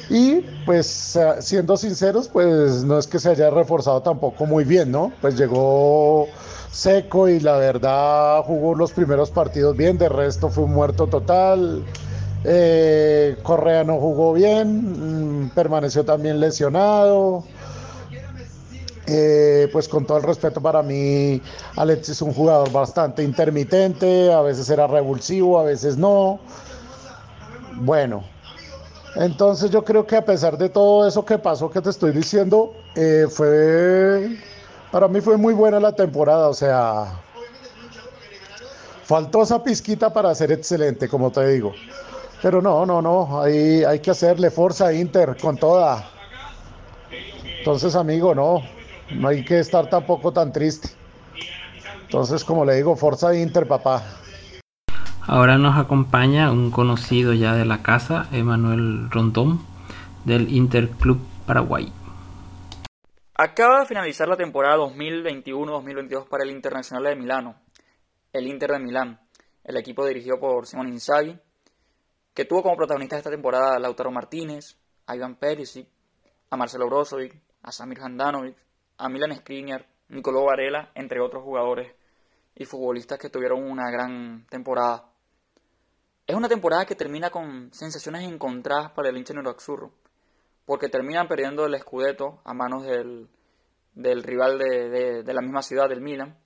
y 0.08 0.40
pues 0.64 1.18
siendo 1.40 1.76
sinceros, 1.76 2.28
pues 2.28 2.84
no 2.84 2.98
es 2.98 3.06
que 3.06 3.18
se 3.18 3.30
haya 3.30 3.50
reforzado 3.50 4.00
tampoco 4.02 4.46
muy 4.46 4.64
bien, 4.64 4.92
¿no? 4.92 5.12
Pues 5.20 5.36
llegó 5.36 6.28
seco 6.70 7.28
y 7.28 7.40
la 7.40 7.56
verdad 7.56 8.42
jugó 8.44 8.74
los 8.74 8.92
primeros 8.92 9.30
partidos 9.30 9.76
bien, 9.76 9.98
de 9.98 10.08
resto 10.08 10.48
fue 10.48 10.64
un 10.64 10.74
muerto 10.74 11.06
total. 11.06 11.84
Eh, 12.44 13.36
Correa 13.42 13.84
no 13.84 13.98
jugó 13.98 14.32
bien, 14.32 15.50
permaneció 15.54 16.04
también 16.04 16.40
lesionado. 16.40 17.44
Eh, 19.08 19.68
pues 19.72 19.88
con 19.88 20.04
todo 20.04 20.18
el 20.18 20.24
respeto 20.24 20.60
para 20.60 20.82
mí, 20.82 21.40
Alexis 21.76 22.16
es 22.16 22.22
un 22.22 22.32
jugador 22.32 22.72
bastante 22.72 23.22
intermitente, 23.22 24.32
a 24.32 24.40
veces 24.42 24.68
era 24.68 24.88
revulsivo, 24.88 25.60
a 25.60 25.62
veces 25.62 25.96
no. 25.96 26.40
Bueno, 27.76 28.24
entonces 29.14 29.70
yo 29.70 29.84
creo 29.84 30.04
que 30.06 30.16
a 30.16 30.24
pesar 30.24 30.58
de 30.58 30.68
todo 30.68 31.06
eso 31.06 31.24
que 31.24 31.38
pasó 31.38 31.70
que 31.70 31.80
te 31.80 31.90
estoy 31.90 32.10
diciendo, 32.10 32.74
eh, 32.96 33.26
fue, 33.30 34.38
para 34.90 35.06
mí 35.06 35.20
fue 35.20 35.36
muy 35.36 35.54
buena 35.54 35.78
la 35.78 35.92
temporada, 35.92 36.48
o 36.48 36.54
sea, 36.54 37.06
Faltó 39.06 39.44
esa 39.44 39.62
pizquita 39.62 40.12
para 40.12 40.34
ser 40.34 40.50
excelente, 40.50 41.08
como 41.08 41.30
te 41.30 41.46
digo. 41.46 41.72
Pero 42.42 42.60
no, 42.60 42.84
no, 42.84 43.00
no, 43.00 43.40
ahí 43.40 43.82
hay 43.84 44.00
que 44.00 44.10
hacerle 44.10 44.50
fuerza 44.50 44.88
a 44.88 44.92
Inter 44.92 45.36
con 45.40 45.56
toda. 45.56 46.10
Entonces, 47.58 47.96
amigo, 47.96 48.34
no, 48.34 48.62
no 49.10 49.28
hay 49.28 49.44
que 49.44 49.58
estar 49.58 49.88
tampoco 49.88 50.32
tan 50.32 50.52
triste. 50.52 50.90
Entonces, 52.02 52.44
como 52.44 52.64
le 52.64 52.74
digo, 52.74 52.94
fuerza 52.94 53.30
a 53.30 53.36
Inter, 53.36 53.66
papá. 53.66 54.02
Ahora 55.26 55.58
nos 55.58 55.76
acompaña 55.76 56.52
un 56.52 56.70
conocido 56.70 57.32
ya 57.32 57.54
de 57.54 57.64
la 57.64 57.82
casa, 57.82 58.28
Emanuel 58.30 59.10
Rondón, 59.10 59.60
del 60.24 60.52
Interclub 60.54 61.18
Paraguay. 61.46 61.92
Acaba 63.34 63.80
de 63.80 63.86
finalizar 63.86 64.28
la 64.28 64.36
temporada 64.36 64.76
2021-2022 64.76 66.28
para 66.28 66.44
el 66.44 66.50
Internacional 66.50 67.04
de 67.04 67.16
Milano, 67.16 67.56
el 68.32 68.46
Inter 68.46 68.70
de 68.70 68.78
Milán, 68.78 69.20
el 69.64 69.76
equipo 69.76 70.06
dirigido 70.06 70.38
por 70.38 70.66
Simón 70.66 70.88
Inzaghi, 70.88 71.36
que 72.36 72.44
tuvo 72.44 72.62
como 72.62 72.76
protagonista 72.76 73.16
esta 73.16 73.30
temporada 73.30 73.74
a 73.74 73.78
Lautaro 73.78 74.10
Martínez, 74.10 74.76
a 75.06 75.16
Iván 75.16 75.36
Perisic, 75.36 75.88
a 76.50 76.56
Marcelo 76.58 76.84
Brozovic, 76.84 77.34
a 77.62 77.72
Samir 77.72 77.98
Handanovic, 78.02 78.54
a 78.98 79.08
Milan 79.08 79.34
Skriniar, 79.34 79.86
Nicolò 80.10 80.44
Varela, 80.44 80.92
entre 80.94 81.18
otros 81.22 81.42
jugadores 81.42 81.94
y 82.54 82.66
futbolistas 82.66 83.18
que 83.18 83.30
tuvieron 83.30 83.62
una 83.62 83.90
gran 83.90 84.46
temporada. 84.50 85.08
Es 86.26 86.36
una 86.36 86.50
temporada 86.50 86.84
que 86.84 86.94
termina 86.94 87.30
con 87.30 87.72
sensaciones 87.72 88.30
encontradas 88.30 88.92
para 88.92 89.08
el 89.08 89.16
hincha 89.16 89.32
Axurro, 89.46 89.92
porque 90.66 90.90
terminan 90.90 91.28
perdiendo 91.28 91.64
el 91.64 91.80
Scudetto 91.80 92.42
a 92.44 92.52
manos 92.52 92.82
del, 92.84 93.30
rival 93.94 94.58
de, 94.58 95.22
de, 95.22 95.34
la 95.34 95.40
misma 95.40 95.62
ciudad, 95.62 95.88
del 95.88 96.02
Milan, 96.02 96.36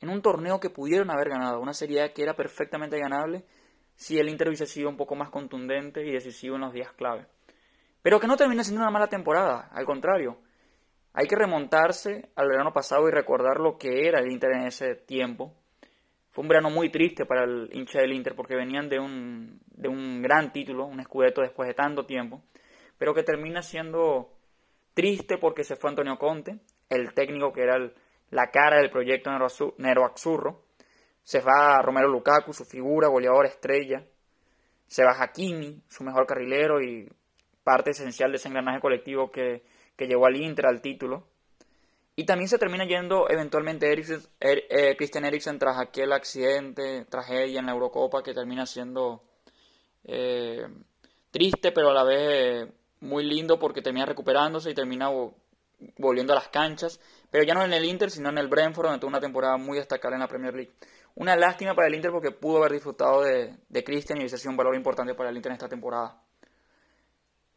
en 0.00 0.08
un 0.08 0.20
torneo 0.20 0.58
que 0.58 0.68
pudieron 0.68 1.12
haber 1.12 1.28
ganado, 1.28 1.60
una 1.60 1.74
serie 1.74 2.12
que 2.12 2.24
era 2.24 2.34
perfectamente 2.34 2.98
ganable 2.98 3.44
si 3.98 4.16
el 4.18 4.28
Inter 4.28 4.46
hubiese 4.46 4.66
sido 4.66 4.88
un 4.88 4.96
poco 4.96 5.16
más 5.16 5.28
contundente 5.28 6.06
y 6.06 6.12
decisivo 6.12 6.54
en 6.54 6.60
los 6.60 6.72
días 6.72 6.92
clave. 6.92 7.26
Pero 8.00 8.20
que 8.20 8.28
no 8.28 8.36
termina 8.36 8.62
siendo 8.62 8.80
una 8.80 8.92
mala 8.92 9.08
temporada, 9.08 9.68
al 9.72 9.84
contrario. 9.84 10.38
Hay 11.14 11.26
que 11.26 11.34
remontarse 11.34 12.30
al 12.36 12.48
verano 12.48 12.72
pasado 12.72 13.08
y 13.08 13.10
recordar 13.10 13.58
lo 13.58 13.76
que 13.76 14.06
era 14.06 14.20
el 14.20 14.30
Inter 14.30 14.52
en 14.52 14.66
ese 14.68 14.94
tiempo, 14.94 15.52
fue 16.30 16.42
un 16.42 16.48
verano 16.50 16.70
muy 16.70 16.88
triste 16.88 17.26
para 17.26 17.42
el 17.42 17.68
hincha 17.72 17.98
del 17.98 18.12
Inter 18.12 18.36
porque 18.36 18.54
venían 18.54 18.88
de 18.88 19.00
un, 19.00 19.58
de 19.66 19.88
un 19.88 20.22
gran 20.22 20.52
título, 20.52 20.84
un 20.84 21.00
escudeto 21.00 21.40
después 21.40 21.66
de 21.66 21.74
tanto 21.74 22.06
tiempo, 22.06 22.44
pero 22.96 23.12
que 23.12 23.24
termina 23.24 23.60
siendo 23.60 24.30
triste 24.94 25.38
porque 25.38 25.64
se 25.64 25.74
fue 25.74 25.90
Antonio 25.90 26.16
Conte, 26.16 26.60
el 26.90 27.12
técnico 27.12 27.52
que 27.52 27.62
era 27.62 27.90
la 28.30 28.50
cara 28.52 28.76
del 28.76 28.90
proyecto 28.90 29.32
Nero 29.78 30.04
Axurro. 30.04 30.62
Se 31.28 31.40
va 31.40 31.82
Romero 31.82 32.08
Lukaku, 32.08 32.54
su 32.54 32.64
figura, 32.64 33.08
goleador 33.08 33.44
estrella. 33.44 34.02
Se 34.86 35.04
va 35.04 35.12
Hakimi, 35.12 35.82
su 35.86 36.02
mejor 36.02 36.26
carrilero 36.26 36.80
y 36.80 37.06
parte 37.62 37.90
esencial 37.90 38.30
de 38.30 38.38
ese 38.38 38.48
engranaje 38.48 38.80
colectivo 38.80 39.30
que, 39.30 39.62
que 39.94 40.06
llevó 40.06 40.24
al 40.24 40.36
Inter 40.36 40.64
al 40.64 40.80
título. 40.80 41.28
Y 42.16 42.24
también 42.24 42.48
se 42.48 42.56
termina 42.56 42.86
yendo 42.86 43.28
eventualmente 43.28 43.92
Eriksen, 43.92 44.22
er, 44.40 44.64
eh, 44.70 44.96
Christian 44.96 45.26
Eriksen 45.26 45.58
tras 45.58 45.78
aquel 45.78 46.14
accidente, 46.14 47.04
tragedia 47.10 47.60
en 47.60 47.66
la 47.66 47.72
Eurocopa 47.72 48.22
que 48.22 48.32
termina 48.32 48.64
siendo 48.64 49.22
eh, 50.04 50.66
triste, 51.30 51.72
pero 51.72 51.90
a 51.90 51.92
la 51.94 52.04
vez 52.04 52.70
muy 53.00 53.22
lindo 53.24 53.58
porque 53.58 53.82
termina 53.82 54.06
recuperándose 54.06 54.70
y 54.70 54.74
termina 54.74 55.10
volviendo 55.98 56.32
a 56.32 56.36
las 56.36 56.48
canchas. 56.48 56.98
Pero 57.30 57.44
ya 57.44 57.52
no 57.52 57.62
en 57.62 57.74
el 57.74 57.84
Inter, 57.84 58.10
sino 58.10 58.30
en 58.30 58.38
el 58.38 58.48
Brentford, 58.48 58.86
donde 58.86 59.00
tuvo 59.00 59.10
una 59.10 59.20
temporada 59.20 59.58
muy 59.58 59.76
destacada 59.76 60.14
en 60.14 60.20
la 60.20 60.28
Premier 60.28 60.54
League. 60.54 60.72
Una 61.14 61.36
lástima 61.36 61.74
para 61.74 61.88
el 61.88 61.94
Inter 61.94 62.12
porque 62.12 62.30
pudo 62.30 62.58
haber 62.58 62.72
disfrutado 62.72 63.22
de, 63.22 63.56
de 63.68 63.84
Christian 63.84 64.18
y 64.18 64.22
hubiese 64.22 64.38
sido 64.38 64.50
un 64.50 64.56
valor 64.56 64.76
importante 64.76 65.14
para 65.14 65.30
el 65.30 65.36
Inter 65.36 65.50
en 65.50 65.54
esta 65.54 65.68
temporada. 65.68 66.22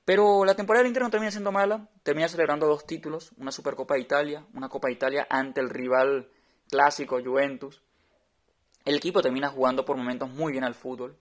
Pero 0.04 0.44
la 0.46 0.56
temporada 0.56 0.82
del 0.82 0.90
Inter 0.90 1.04
no 1.04 1.10
termina 1.10 1.32
siendo 1.32 1.52
mala, 1.52 1.88
termina 2.04 2.28
celebrando 2.28 2.66
dos 2.66 2.86
títulos, 2.86 3.32
una 3.38 3.52
Supercopa 3.52 3.94
de 3.94 4.02
Italia, 4.02 4.46
una 4.54 4.68
Copa 4.68 4.88
de 4.88 4.94
Italia 4.94 5.28
ante 5.30 5.62
el 5.62 5.70
rival 5.70 6.30
clásico 6.70 7.20
Juventus. 7.24 7.82
El 8.84 8.96
equipo 8.96 9.22
termina 9.22 9.50
jugando 9.50 9.86
por 9.86 9.96
momentos 9.96 10.30
muy 10.30 10.52
bien 10.52 10.64
al 10.64 10.74
fútbol. 10.74 11.16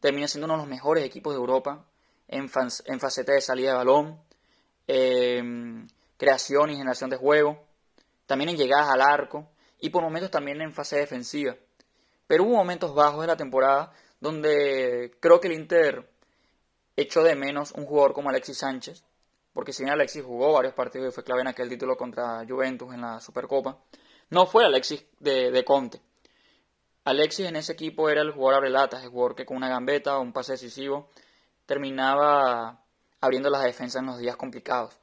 Termina 0.00 0.28
siendo 0.28 0.44
uno 0.44 0.54
de 0.54 0.60
los 0.60 0.68
mejores 0.68 1.04
equipos 1.04 1.32
de 1.32 1.38
Europa 1.38 1.86
en, 2.28 2.50
en 2.84 3.00
faceta 3.00 3.32
de 3.32 3.40
salida 3.40 3.70
de 3.70 3.76
balón, 3.76 4.20
em, 4.86 5.88
creación 6.18 6.70
y 6.70 6.76
generación 6.76 7.08
de 7.08 7.16
juego, 7.16 7.64
también 8.26 8.50
en 8.50 8.56
llegadas 8.56 8.90
al 8.90 9.00
arco 9.00 9.48
y 9.80 9.90
por 9.90 10.02
momentos 10.02 10.30
también 10.30 10.60
en 10.60 10.72
fase 10.72 10.96
defensiva. 10.96 11.56
Pero 12.26 12.44
hubo 12.44 12.56
momentos 12.56 12.94
bajos 12.94 13.20
de 13.20 13.26
la 13.26 13.36
temporada 13.36 13.92
donde 14.20 15.16
creo 15.20 15.40
que 15.40 15.48
el 15.48 15.54
Inter 15.54 16.08
echó 16.96 17.22
de 17.22 17.36
menos 17.36 17.72
un 17.72 17.84
jugador 17.84 18.12
como 18.12 18.30
Alexis 18.30 18.58
Sánchez, 18.58 19.04
porque 19.52 19.72
si 19.72 19.82
bien 19.82 19.92
Alexis 19.92 20.24
jugó 20.24 20.52
varios 20.52 20.74
partidos 20.74 21.08
y 21.08 21.14
fue 21.14 21.24
clave 21.24 21.42
en 21.42 21.48
aquel 21.48 21.68
título 21.68 21.96
contra 21.96 22.44
Juventus 22.46 22.92
en 22.92 23.02
la 23.02 23.20
Supercopa, 23.20 23.78
no 24.30 24.46
fue 24.46 24.64
Alexis 24.64 25.04
de, 25.20 25.64
Conte. 25.64 26.00
Alexis 27.04 27.46
en 27.46 27.56
ese 27.56 27.72
equipo 27.72 28.08
era 28.10 28.22
el 28.22 28.32
jugador 28.32 28.56
abrelatas, 28.56 29.04
el 29.04 29.10
jugador 29.10 29.36
que 29.36 29.46
con 29.46 29.56
una 29.56 29.68
gambeta 29.68 30.18
o 30.18 30.22
un 30.22 30.32
pase 30.32 30.52
decisivo 30.52 31.08
terminaba 31.66 32.82
abriendo 33.20 33.50
las 33.50 33.62
defensas 33.62 34.00
en 34.00 34.06
los 34.06 34.18
días 34.18 34.36
complicados. 34.36 34.98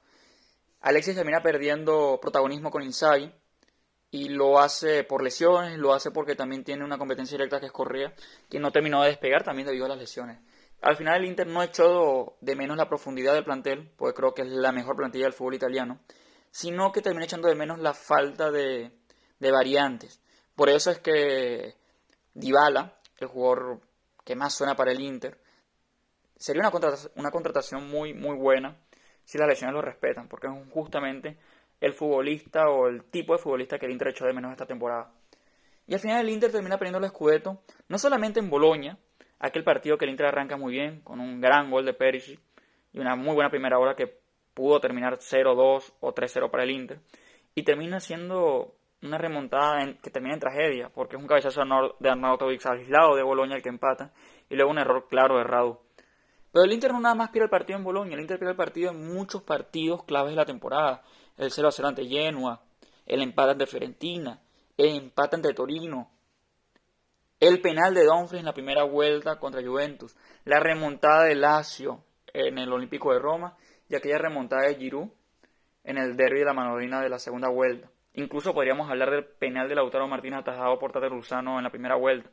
Alexis 0.81 1.15
termina 1.15 1.41
perdiendo 1.41 2.19
protagonismo 2.21 2.69
con 2.71 2.83
Inzaghi 2.83 3.33
y 4.13 4.29
lo 4.29 4.59
hace 4.59 5.03
por 5.03 5.23
lesiones, 5.23 5.79
lo 5.79 5.91
hace 5.91 6.11
porque 6.11 6.35
también 6.35 6.63
tiene 6.63 6.85
una 6.85 6.99
competencia 6.99 7.35
directa 7.35 7.59
que 7.59 7.65
es 7.65 7.71
Correa, 7.71 8.13
que 8.47 8.59
no 8.59 8.71
terminó 8.71 9.01
de 9.01 9.07
despegar 9.07 9.43
también 9.43 9.65
debido 9.65 9.85
a 9.85 9.89
las 9.89 9.97
lesiones. 9.97 10.37
Al 10.83 10.95
final 10.95 11.19
el 11.19 11.25
Inter 11.25 11.47
no 11.47 11.63
echó 11.63 12.37
de 12.39 12.55
menos 12.55 12.77
la 12.77 12.87
profundidad 12.87 13.33
del 13.33 13.43
plantel, 13.43 13.91
porque 13.97 14.15
creo 14.15 14.35
que 14.35 14.43
es 14.43 14.49
la 14.49 14.71
mejor 14.71 14.95
plantilla 14.95 15.23
del 15.23 15.33
fútbol 15.33 15.55
italiano, 15.55 15.99
sino 16.51 16.91
que 16.91 17.01
terminó 17.01 17.25
echando 17.25 17.47
de 17.47 17.55
menos 17.55 17.79
la 17.79 17.95
falta 17.95 18.51
de, 18.51 18.91
variantes. 19.39 20.21
Por 20.55 20.69
eso 20.69 20.91
es 20.91 20.99
que 20.99 21.73
Dybala, 22.35 22.99
el 23.17 23.27
jugador 23.27 23.81
que 24.23 24.35
más 24.35 24.53
suena 24.53 24.75
para 24.75 24.91
el 24.91 25.01
Inter, 25.01 25.39
sería 26.37 26.61
una 26.61 26.69
contratación, 26.69 27.11
una 27.15 27.31
contratación 27.31 27.89
muy, 27.89 28.13
muy 28.13 28.37
buena 28.37 28.77
si 29.25 29.39
las 29.39 29.47
lesiones 29.47 29.73
lo 29.73 29.81
respetan, 29.81 30.27
porque 30.27 30.45
es 30.45 30.53
justamente 30.71 31.39
el 31.83 31.91
futbolista 31.91 32.69
o 32.69 32.87
el 32.87 33.03
tipo 33.03 33.33
de 33.33 33.39
futbolista 33.39 33.77
que 33.77 33.85
el 33.85 33.91
Inter 33.91 34.07
echó 34.07 34.25
de 34.25 34.31
menos 34.31 34.51
esta 34.51 34.65
temporada. 34.65 35.11
Y 35.85 35.93
al 35.93 35.99
final 35.99 36.21
el 36.21 36.29
Inter 36.29 36.49
termina 36.49 36.77
perdiendo 36.77 37.05
el 37.05 37.11
Scudetto, 37.11 37.61
no 37.89 37.97
solamente 37.97 38.39
en 38.39 38.49
Boloña, 38.49 38.97
aquel 39.37 39.65
partido 39.65 39.97
que 39.97 40.05
el 40.05 40.11
Inter 40.11 40.27
arranca 40.27 40.55
muy 40.55 40.71
bien, 40.71 41.01
con 41.01 41.19
un 41.19 41.41
gran 41.41 41.69
gol 41.69 41.85
de 41.85 41.93
Perisic 41.93 42.39
y 42.93 42.99
una 42.99 43.17
muy 43.17 43.35
buena 43.35 43.49
primera 43.49 43.79
hora 43.79 43.95
que 43.95 44.17
pudo 44.53 44.79
terminar 44.79 45.17
0-2 45.17 45.93
o 45.99 46.13
3-0 46.15 46.49
para 46.49 46.63
el 46.63 46.71
Inter. 46.71 47.01
Y 47.53 47.63
termina 47.63 47.99
siendo 47.99 48.75
una 49.01 49.17
remontada 49.17 49.79
que 50.01 50.09
termina 50.09 50.35
en 50.35 50.39
tragedia, 50.39 50.89
porque 50.89 51.17
es 51.17 51.21
un 51.21 51.27
cabezazo 51.27 51.63
de 51.99 52.09
Arnautovic 52.09 52.65
aislado 52.65 53.17
de 53.17 53.23
Boloña 53.23 53.57
el 53.57 53.61
que 53.61 53.67
empata, 53.67 54.13
y 54.49 54.55
luego 54.55 54.71
un 54.71 54.77
error 54.79 55.07
claro 55.09 55.37
de 55.37 55.43
Radu. 55.43 55.79
Pero 56.53 56.63
el 56.63 56.71
Inter 56.71 56.93
no 56.93 57.01
nada 57.01 57.15
más 57.15 57.31
pierde 57.31 57.47
el 57.47 57.49
partido 57.49 57.77
en 57.77 57.83
Boloña, 57.83 58.13
el 58.13 58.21
Inter 58.21 58.37
pierde 58.37 58.51
el 58.51 58.57
partido 58.57 58.91
en 58.91 59.13
muchos 59.13 59.41
partidos 59.41 60.05
claves 60.05 60.29
de 60.29 60.37
la 60.37 60.45
temporada. 60.45 61.03
El 61.37 61.49
0-0 61.49 61.87
ante 61.87 62.05
Genoa, 62.05 62.61
el 63.05 63.21
empate 63.21 63.51
ante 63.51 63.65
Fiorentina, 63.65 64.41
el 64.77 64.95
empate 64.95 65.35
ante 65.35 65.53
Torino, 65.53 66.09
el 67.39 67.59
penal 67.61 67.93
de 67.93 68.05
Dumfries 68.05 68.39
en 68.39 68.45
la 68.45 68.53
primera 68.53 68.83
vuelta 68.83 69.37
contra 69.39 69.61
Juventus, 69.61 70.15
la 70.45 70.59
remontada 70.59 71.25
de 71.25 71.35
Lazio 71.35 72.03
en 72.33 72.57
el 72.57 72.71
Olímpico 72.71 73.13
de 73.13 73.19
Roma 73.19 73.57
y 73.89 73.95
aquella 73.95 74.17
remontada 74.17 74.67
de 74.67 74.75
Giroud 74.75 75.09
en 75.83 75.97
el 75.97 76.15
derby 76.15 76.39
de 76.39 76.45
la 76.45 76.53
Manolina 76.53 77.01
de 77.01 77.09
la 77.09 77.19
segunda 77.19 77.49
vuelta. 77.49 77.89
Incluso 78.13 78.53
podríamos 78.53 78.89
hablar 78.89 79.11
del 79.11 79.25
penal 79.25 79.67
de 79.67 79.75
Lautaro 79.75 80.07
Martínez 80.07 80.39
atajado 80.39 80.79
por 80.79 80.91
Tate 80.91 81.09
Rusano 81.09 81.57
en 81.57 81.63
la 81.63 81.69
primera 81.69 81.95
vuelta. 81.95 82.29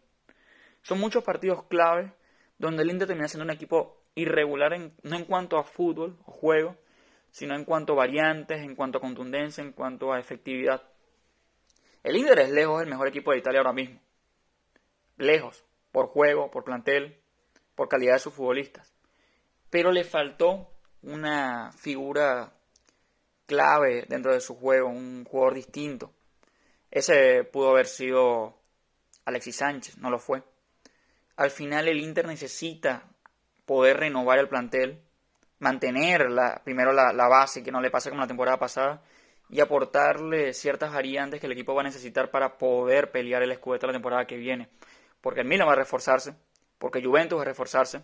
Son 0.82 1.00
muchos 1.00 1.24
partidos 1.24 1.64
claves 1.64 2.12
donde 2.58 2.82
el 2.82 2.90
Inter 2.90 3.08
termina 3.08 3.28
siendo 3.28 3.44
un 3.44 3.50
equipo 3.50 4.02
irregular 4.14 4.78
no 5.02 5.16
en 5.16 5.24
cuanto 5.24 5.58
a 5.58 5.64
fútbol 5.64 6.18
o 6.24 6.32
juego, 6.32 6.76
sino 7.30 7.54
en 7.54 7.64
cuanto 7.64 7.94
a 7.94 7.96
variantes, 7.96 8.60
en 8.62 8.74
cuanto 8.74 8.98
a 8.98 9.00
contundencia, 9.00 9.62
en 9.62 9.72
cuanto 9.72 10.12
a 10.12 10.18
efectividad. 10.18 10.82
El 12.02 12.16
Inter 12.16 12.38
es 12.40 12.50
lejos 12.50 12.82
el 12.82 12.88
mejor 12.88 13.08
equipo 13.08 13.32
de 13.32 13.38
Italia 13.38 13.60
ahora 13.60 13.72
mismo 13.72 14.00
lejos, 15.20 15.64
por 15.92 16.08
juego, 16.08 16.50
por 16.50 16.64
plantel, 16.64 17.20
por 17.74 17.88
calidad 17.88 18.14
de 18.14 18.20
sus 18.20 18.34
futbolistas. 18.34 18.92
Pero 19.68 19.92
le 19.92 20.04
faltó 20.04 20.70
una 21.02 21.72
figura 21.72 22.52
clave 23.46 24.06
dentro 24.08 24.32
de 24.32 24.40
su 24.40 24.56
juego, 24.56 24.88
un 24.88 25.24
jugador 25.24 25.54
distinto. 25.54 26.12
Ese 26.90 27.44
pudo 27.44 27.70
haber 27.70 27.86
sido 27.86 28.58
Alexis 29.24 29.56
Sánchez, 29.56 29.98
no 29.98 30.10
lo 30.10 30.18
fue. 30.18 30.42
Al 31.36 31.50
final 31.50 31.88
el 31.88 32.00
Inter 32.00 32.26
necesita 32.26 33.08
poder 33.64 33.98
renovar 33.98 34.38
el 34.38 34.48
plantel, 34.48 35.00
mantener 35.60 36.30
la, 36.30 36.60
primero 36.64 36.92
la, 36.92 37.12
la 37.12 37.28
base, 37.28 37.62
que 37.62 37.70
no 37.70 37.80
le 37.80 37.90
pase 37.90 38.10
como 38.10 38.22
la 38.22 38.26
temporada 38.26 38.58
pasada, 38.58 39.02
y 39.48 39.60
aportarle 39.60 40.52
ciertas 40.52 40.92
variantes 40.92 41.40
que 41.40 41.46
el 41.46 41.52
equipo 41.52 41.74
va 41.74 41.82
a 41.82 41.84
necesitar 41.84 42.30
para 42.30 42.58
poder 42.58 43.10
pelear 43.10 43.42
el 43.42 43.54
Scudetto 43.54 43.86
la 43.86 43.92
temporada 43.92 44.26
que 44.26 44.36
viene. 44.36 44.68
Porque 45.20 45.40
el 45.40 45.46
Milan 45.46 45.68
va 45.68 45.72
a 45.72 45.76
reforzarse, 45.76 46.34
porque 46.78 47.02
Juventus 47.02 47.38
va 47.38 47.42
a 47.42 47.46
reforzarse, 47.46 48.02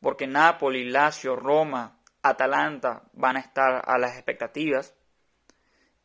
porque 0.00 0.26
Napoli, 0.26 0.90
Lazio, 0.90 1.36
Roma, 1.36 1.98
Atalanta 2.22 3.02
van 3.12 3.36
a 3.36 3.40
estar 3.40 3.82
a 3.86 3.98
las 3.98 4.14
expectativas 4.14 4.94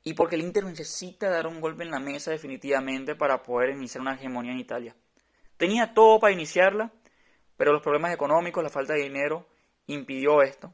y 0.03 0.13
porque 0.13 0.35
el 0.35 0.41
Inter 0.41 0.65
necesita 0.65 1.29
dar 1.29 1.47
un 1.47 1.61
golpe 1.61 1.83
en 1.83 1.91
la 1.91 1.99
mesa 1.99 2.31
definitivamente 2.31 3.15
para 3.15 3.41
poder 3.41 3.71
iniciar 3.71 4.01
una 4.01 4.15
hegemonía 4.15 4.51
en 4.51 4.59
Italia. 4.59 4.95
Tenía 5.57 5.93
todo 5.93 6.19
para 6.19 6.33
iniciarla, 6.33 6.91
pero 7.57 7.71
los 7.73 7.81
problemas 7.81 8.13
económicos, 8.13 8.63
la 8.63 8.69
falta 8.69 8.93
de 8.93 9.03
dinero 9.03 9.47
impidió 9.93 10.41
esto. 10.41 10.73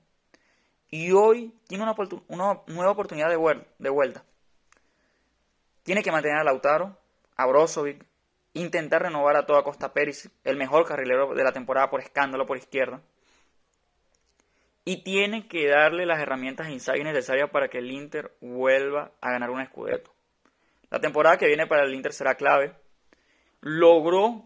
Y 0.90 1.12
hoy 1.12 1.54
tiene 1.68 1.84
una, 1.84 2.62
nueva 2.68 2.92
oportunidad 2.92 3.30
de, 3.30 3.66
de, 3.80 3.90
vuelta. 3.90 4.24
Tiene 5.84 6.04
que 6.04 6.12
mantener 6.12 6.38
a 6.38 6.44
Lautaro, 6.44 6.98
a 7.36 7.46
Brozovic, 7.48 8.06
intentar 8.54 9.02
renovar 9.02 9.36
a 9.36 9.46
toda 9.46 9.64
Costa 9.64 9.94
Pérez, 9.94 10.30
el 10.44 10.58
mejor 10.58 10.86
carrilero 10.86 11.34
de 11.34 11.44
la 11.44 11.52
temporada 11.52 11.90
por 11.90 12.02
escándalo 12.02 12.46
por 12.46 12.58
izquierda. 12.58 13.02
Y 14.86 15.04
tiene 15.04 15.48
que 15.48 15.68
darle 15.68 16.06
las 16.06 16.20
herramientas 16.20 16.68
e 16.68 17.04
necesarias 17.04 17.50
para 17.50 17.70
que 17.70 17.80
el 17.80 17.92
Inter 17.92 18.32
vuelva 18.40 19.12
a 19.20 19.32
ganar 19.32 19.50
un 19.50 19.62
escudeto. 19.62 20.14
La 20.92 21.00
temporada 21.00 21.38
que 21.38 21.48
viene 21.48 21.66
para 21.66 21.84
el 21.84 21.94
Inter 21.94 22.14
será 22.14 22.36
clave. 22.36 22.76
Logró 23.62 24.46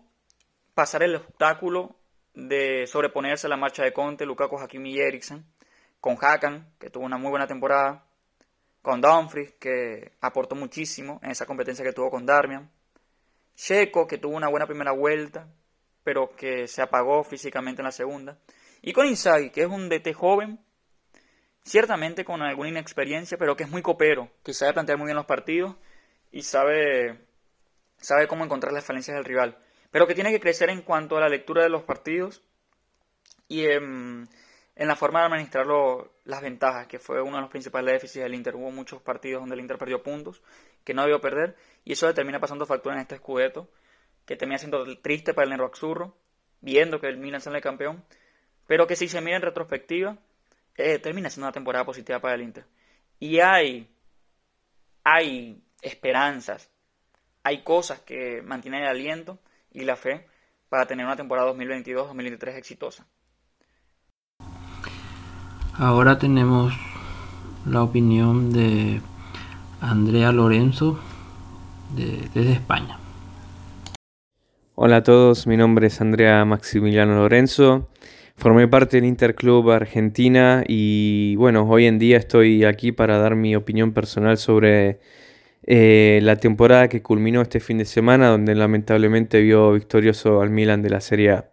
pasar 0.73 1.03
el 1.03 1.17
obstáculo 1.17 1.98
de 2.33 2.85
sobreponerse 2.87 3.47
a 3.47 3.49
la 3.49 3.57
marcha 3.57 3.83
de 3.83 3.93
Conte, 3.93 4.25
Lukaku, 4.25 4.57
Hakimi 4.57 4.91
y 4.91 4.99
Eriksen 4.99 5.45
con 5.99 6.17
Hakan, 6.19 6.73
que 6.79 6.89
tuvo 6.89 7.05
una 7.05 7.17
muy 7.17 7.29
buena 7.29 7.47
temporada, 7.47 8.05
con 8.81 9.01
Dumfries, 9.01 9.53
que 9.59 10.13
aportó 10.21 10.55
muchísimo 10.55 11.19
en 11.23 11.31
esa 11.31 11.45
competencia 11.45 11.83
que 11.83 11.93
tuvo 11.93 12.09
con 12.09 12.25
Darmian, 12.25 12.69
Checo, 13.55 14.07
que 14.07 14.17
tuvo 14.17 14.37
una 14.37 14.47
buena 14.47 14.65
primera 14.65 14.91
vuelta, 14.91 15.47
pero 16.03 16.35
que 16.35 16.67
se 16.67 16.81
apagó 16.81 17.23
físicamente 17.23 17.81
en 17.81 17.85
la 17.85 17.91
segunda, 17.91 18.39
y 18.81 18.93
con 18.93 19.05
Inzaghi, 19.05 19.49
que 19.49 19.61
es 19.61 19.67
un 19.67 19.89
DT 19.89 20.13
joven, 20.13 20.59
ciertamente 21.63 22.23
con 22.23 22.41
alguna 22.41 22.69
inexperiencia, 22.69 23.37
pero 23.37 23.55
que 23.57 23.63
es 23.63 23.69
muy 23.69 23.81
copero, 23.81 24.31
que 24.43 24.53
sabe 24.53 24.73
plantear 24.73 24.97
muy 24.97 25.07
bien 25.07 25.17
los 25.17 25.25
partidos 25.25 25.75
y 26.31 26.43
sabe, 26.43 27.19
sabe 27.97 28.27
cómo 28.27 28.45
encontrar 28.45 28.71
las 28.71 28.85
falencias 28.85 29.15
del 29.15 29.25
rival, 29.25 29.57
pero 29.91 30.07
que 30.07 30.15
tiene 30.15 30.31
que 30.31 30.39
crecer 30.39 30.69
en 30.69 30.81
cuanto 30.81 31.17
a 31.17 31.21
la 31.21 31.29
lectura 31.29 31.63
de 31.63 31.69
los 31.69 31.83
partidos 31.83 32.41
y 33.47 33.65
en 33.65 34.29
en 34.79 34.87
la 34.87 34.95
forma 34.95 35.19
de 35.19 35.25
administrar 35.25 35.67
las 36.23 36.41
ventajas, 36.41 36.87
que 36.87 36.99
fue 36.99 37.21
uno 37.21 37.35
de 37.35 37.41
los 37.41 37.49
principales 37.49 37.95
déficits 37.95 38.23
del 38.23 38.33
Inter. 38.33 38.55
Hubo 38.55 38.71
muchos 38.71 39.01
partidos 39.01 39.41
donde 39.41 39.55
el 39.55 39.59
Inter 39.59 39.77
perdió 39.77 40.01
puntos 40.01 40.41
que 40.85 40.93
no 40.93 41.01
debió 41.01 41.19
perder 41.19 41.57
y 41.83 41.91
eso 41.91 42.07
le 42.07 42.13
termina 42.13 42.39
pasando 42.39 42.65
factura 42.65 42.95
en 42.95 43.01
este 43.01 43.15
escudeto, 43.15 43.69
que 44.25 44.37
termina 44.37 44.57
siendo 44.57 44.85
triste 44.99 45.33
para 45.33 45.43
el 45.43 45.49
Nero 45.49 45.65
Axurro, 45.65 46.15
viendo 46.61 47.01
que 47.01 47.07
el 47.07 47.17
Milan 47.17 47.41
sale 47.41 47.59
campeón, 47.59 48.05
pero 48.67 48.87
que 48.87 48.95
si 48.95 49.09
se 49.09 49.19
mira 49.19 49.35
en 49.35 49.41
retrospectiva, 49.41 50.17
eh, 50.77 50.97
termina 50.99 51.29
siendo 51.29 51.47
una 51.47 51.53
temporada 51.53 51.83
positiva 51.83 52.21
para 52.21 52.35
el 52.35 52.43
Inter. 52.43 52.63
Y 53.19 53.41
hay, 53.41 53.93
hay 55.03 55.61
esperanzas, 55.81 56.71
hay 57.43 57.63
cosas 57.63 57.99
que 57.99 58.41
mantienen 58.43 58.83
el 58.83 58.87
aliento 58.87 59.39
y 59.81 59.85
la 59.85 59.95
fe 59.95 60.25
para 60.69 60.85
tener 60.85 61.05
una 61.05 61.15
temporada 61.15 61.51
2022-2023 61.53 62.55
exitosa. 62.55 63.05
Ahora 65.73 66.19
tenemos 66.19 66.73
la 67.65 67.83
opinión 67.83 68.51
de 68.51 69.01
Andrea 69.81 70.31
Lorenzo 70.31 70.99
desde 71.95 72.51
España. 72.51 72.99
Hola 74.75 74.97
a 74.97 75.03
todos, 75.03 75.47
mi 75.47 75.57
nombre 75.57 75.87
es 75.87 75.99
Andrea 76.01 76.45
Maximiliano 76.45 77.15
Lorenzo. 77.15 77.89
Formé 78.37 78.67
parte 78.67 78.97
del 78.97 79.05
Interclub 79.05 79.69
Argentina 79.71 80.63
y 80.65 81.35
bueno, 81.35 81.67
hoy 81.67 81.85
en 81.85 81.99
día 81.99 82.17
estoy 82.17 82.63
aquí 82.63 82.93
para 82.93 83.17
dar 83.17 83.35
mi 83.35 83.55
opinión 83.55 83.91
personal 83.91 84.37
sobre 84.37 84.99
eh, 85.63 86.19
la 86.23 86.37
temporada 86.37 86.87
que 86.87 87.01
culminó 87.01 87.41
este 87.41 87.59
fin 87.59 87.77
de 87.77 87.85
semana, 87.85 88.29
donde 88.29 88.55
lamentablemente 88.55 89.41
vio 89.41 89.73
victorioso 89.73 90.41
al 90.41 90.49
Milan 90.49 90.81
de 90.81 90.89
la 90.89 91.01
Serie 91.01 91.31
A. 91.31 91.49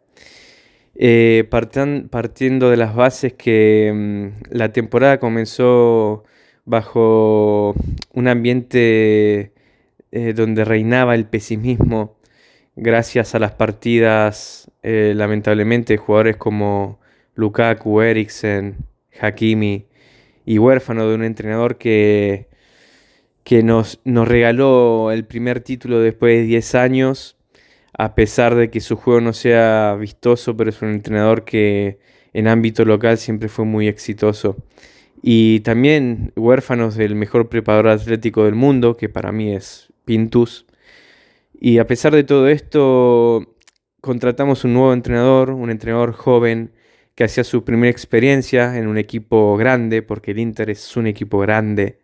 Eh, 0.95 1.45
partiendo 1.51 2.71
de 2.71 2.77
las 2.79 2.95
bases 2.95 3.35
que 3.35 3.93
mm, 3.95 4.55
la 4.57 4.73
temporada 4.73 5.19
comenzó 5.19 6.25
bajo 6.65 7.75
un 8.15 8.29
ambiente 8.29 9.53
eh, 10.13 10.33
donde 10.35 10.65
reinaba 10.65 11.15
el 11.15 11.27
pesimismo 11.27 12.17
gracias 12.77 13.35
a 13.35 13.39
las 13.39 13.53
partidas 13.53 14.71
lamentablemente 14.83 15.95
de 15.95 15.99
jugadores 15.99 16.37
como 16.37 17.01
Lukaku, 17.35 18.03
Eriksen, 18.03 18.77
Hakimi 19.21 19.87
y 20.45 20.59
huérfano 20.59 21.09
de 21.09 21.15
un 21.17 21.25
entrenador 21.25 21.77
que, 21.77 22.49
que 23.47 23.63
nos, 23.63 24.01
nos 24.03 24.27
regaló 24.27 25.13
el 25.13 25.25
primer 25.25 25.61
título 25.61 26.01
después 26.01 26.37
de 26.37 26.43
10 26.47 26.75
años 26.75 27.37
a 27.97 28.17
pesar 28.17 28.57
de 28.57 28.71
que 28.71 28.81
su 28.81 28.97
juego 28.97 29.21
no 29.21 29.33
sea 29.33 29.95
vistoso, 29.95 30.57
pero 30.57 30.71
es 30.71 30.83
un 30.83 30.91
entrenador 30.91 31.45
que 31.45 32.01
en 32.33 32.49
ámbito 32.49 32.85
local 32.85 33.19
siempre 33.19 33.49
fue 33.49 33.65
muy 33.65 33.87
exitoso. 33.87 34.57
Y 35.23 35.61
también 35.61 36.33
huérfanos 36.35 36.97
del 36.97 37.15
mejor 37.15 37.49
preparador 37.49 37.87
atlético 37.89 38.45
del 38.47 38.57
mundo, 38.57 38.97
que 38.97 39.09
para 39.09 39.31
mí 39.31 39.55
es 39.55 39.93
Pintus. 40.05 40.67
Y 41.55 41.79
a 41.79 41.87
pesar 41.87 42.17
de 42.17 42.25
todo 42.25 42.49
esto, 42.49 43.55
contratamos 44.01 44.65
un 44.65 44.75
nuevo 44.75 44.93
entrenador, 44.93 45.51
un 45.51 45.71
entrenador 45.71 46.15
joven 46.15 46.73
que 47.15 47.23
hacía 47.23 47.45
su 47.45 47.63
primera 47.63 47.93
experiencia 47.93 48.77
en 48.77 48.89
un 48.89 48.99
equipo 48.99 49.57
grande, 49.57 50.03
porque 50.03 50.33
el 50.33 50.41
Inter 50.41 50.69
es 50.71 50.97
un 50.97 51.07
equipo 51.07 51.39
grande. 51.39 52.01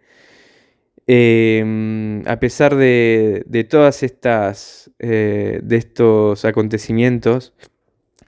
Em, 1.06 2.22
a 2.26 2.38
pesar 2.38 2.76
de, 2.76 3.44
de 3.46 3.64
todas 3.64 4.02
estas, 4.02 4.90
eh, 4.98 5.60
de 5.62 5.76
estos 5.76 6.44
acontecimientos, 6.44 7.54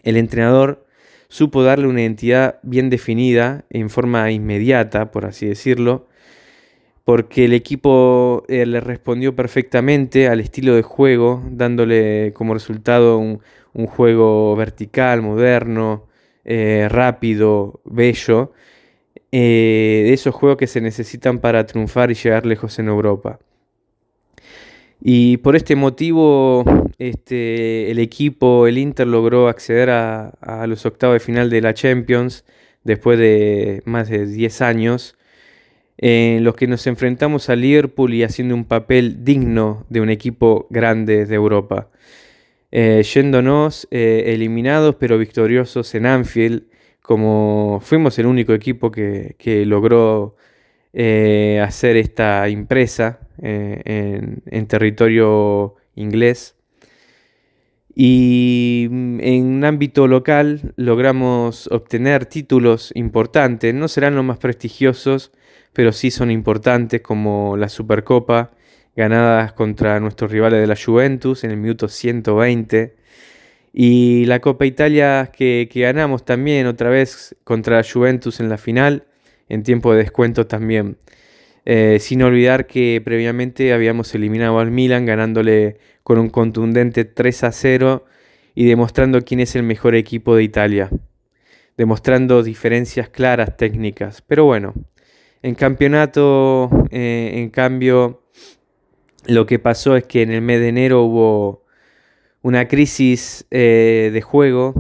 el 0.03 0.17
entrenador 0.17 0.87
supo 1.29 1.63
darle 1.63 1.89
una 1.89 2.03
identidad 2.03 2.59
bien 2.63 2.91
definida 2.91 3.65
en 3.71 3.91
forma 3.91 4.31
inmediata, 4.31 5.11
por 5.11 5.27
así 5.27 5.47
decirlo, 5.47 6.07
porque 7.05 7.45
el 7.45 7.53
equipo 7.53 8.45
eh, 8.49 8.67
le 8.67 8.81
respondió 8.81 9.37
perfectamente 9.37 10.29
al 10.29 10.41
estilo 10.41 10.75
de 10.75 10.83
juego, 10.83 11.43
dándole 11.51 12.33
como 12.35 12.55
resultado 12.55 13.19
un, 13.19 13.41
juego 13.87 14.55
vertical, 14.57 15.23
moderno, 15.23 16.07
eh, 16.45 16.89
rápido, 16.91 17.81
bello, 17.85 18.53
eh, 19.37 20.03
de 20.05 20.13
esos 20.13 20.33
juegos 20.33 20.59
que 20.59 20.69
se 20.69 20.81
necesitan 20.81 21.41
para 21.41 21.67
triunfar 21.67 22.09
y 22.13 22.15
llegar 22.15 22.47
lejos 22.47 22.79
en 22.79 22.87
Europa. 22.87 23.41
Y 25.03 25.39
por 25.39 25.57
este 25.57 25.75
motivo, 25.75 26.65
este, 26.99 27.91
el 27.91 27.99
equipo, 27.99 28.69
el 28.69 28.79
Inter, 28.79 29.09
logró 29.09 29.49
acceder 29.49 29.91
a, 29.91 30.65
los 30.69 30.87
octavos 30.87 31.15
de 31.15 31.19
final 31.19 31.51
de 31.51 31.63
la 31.63 31.75
Champions 31.75 32.45
después 32.85 33.19
de 33.19 33.83
más 33.87 34.09
de 34.09 34.25
10 34.25 34.63
años, 34.63 35.17
en 35.99 36.45
los 36.45 36.55
que 36.55 36.69
nos 36.69 36.87
enfrentamos 36.87 37.51
a 37.51 37.57
Liverpool 37.57 38.15
y 38.15 38.23
haciendo 38.23 38.55
un 38.55 38.65
papel 38.65 39.25
digno 39.25 39.85
de 39.89 40.01
un 40.01 40.11
equipo 40.11 40.69
grande 40.71 41.27
de 41.27 41.35
Europa. 41.35 41.89
Eh, 42.71 43.03
yéndonos 43.03 43.89
eh, 43.91 44.27
eliminados 44.29 44.95
pero 44.95 45.19
victoriosos 45.19 45.93
en 45.97 46.07
Anfield 46.07 46.63
como 47.05 47.81
fuimos 47.83 48.19
el 48.19 48.25
único 48.25 48.55
equipo 48.55 48.91
que, 48.91 49.37
logró 49.67 50.37
eh, 50.95 51.61
hacer 51.63 51.99
esta 51.99 52.49
impresa 52.49 53.21
eh, 53.43 54.41
en, 54.47 54.67
territorio 54.67 55.75
inglés. 55.97 56.57
Y 57.95 58.89
mm, 58.91 59.21
en 59.21 59.45
un 59.45 59.65
ámbito 59.67 60.09
local 60.09 60.73
logramos 60.77 61.67
obtener 61.71 62.25
títulos 62.25 62.91
importantes, 62.95 63.75
no 63.75 63.89
serán 63.89 64.17
los 64.17 64.25
más 64.25 64.39
prestigiosos, 64.39 65.31
pero 65.75 65.93
sí 65.93 66.11
son 66.11 66.31
importantes 66.31 67.03
como 67.03 67.59
la 67.59 67.69
Supercopa, 67.69 68.53
ganadas 68.97 69.53
contra 69.53 70.01
nuestros 70.01 70.31
rivales 70.33 70.59
de 70.59 70.67
la 70.69 70.77
Juventus 70.83 71.45
en 71.45 71.51
el 71.51 71.59
minuto 71.59 71.87
120 71.87 72.95
y 73.77 74.25
la 74.27 74.39
Copa 74.41 74.67
Italia 74.67 75.33
que, 75.37 75.69
ganamos 75.75 76.25
también 76.25 76.69
otra 76.69 76.91
vez 76.91 77.35
contra 77.43 77.79
la 77.79 77.83
Juventus 77.83 78.39
en 78.39 78.49
la 78.49 78.57
final, 78.57 79.09
en 79.49 79.65
tiempo 79.65 79.93
de 79.93 79.99
descuento 79.99 80.47
también. 80.47 80.97
Eh, 81.65 81.99
sin 81.99 82.23
olvidar 82.23 82.69
que 82.69 83.03
previamente 83.05 83.73
habíamos 83.73 84.15
eliminado 84.15 84.61
al 84.61 84.71
Milan 84.71 85.07
ganándole 85.07 85.79
con 86.05 86.19
un 86.19 86.31
contundente 86.31 87.05
3 87.05 87.45
a 87.45 87.53
0 87.53 88.05
y 88.55 88.67
demostrando 88.67 89.23
quién 89.23 89.41
es 89.41 89.57
el 89.57 89.65
mejor 89.65 89.97
equipo 89.97 90.37
de 90.37 90.45
Italia. 90.45 90.91
Demostrando 91.77 92.45
diferencias 92.45 93.09
claras 93.09 93.57
técnicas. 93.57 94.23
Pero 94.23 94.45
bueno, 94.45 94.73
En 95.43 95.57
campeonato, 95.57 96.71
eh, 96.91 97.33
en 97.35 97.51
cambio, 97.51 98.23
lo 99.27 99.47
que 99.47 99.59
pasó 99.59 99.97
es 99.97 100.05
que 100.05 100.23
en 100.23 100.31
el 100.31 100.43
mes 100.43 100.61
de 100.61 100.69
enero 100.69 101.03
hubo 101.03 101.64
una 102.45 102.69
crisis 102.69 103.47
eh, 103.51 104.11
de 104.13 104.21
juego 104.21 104.75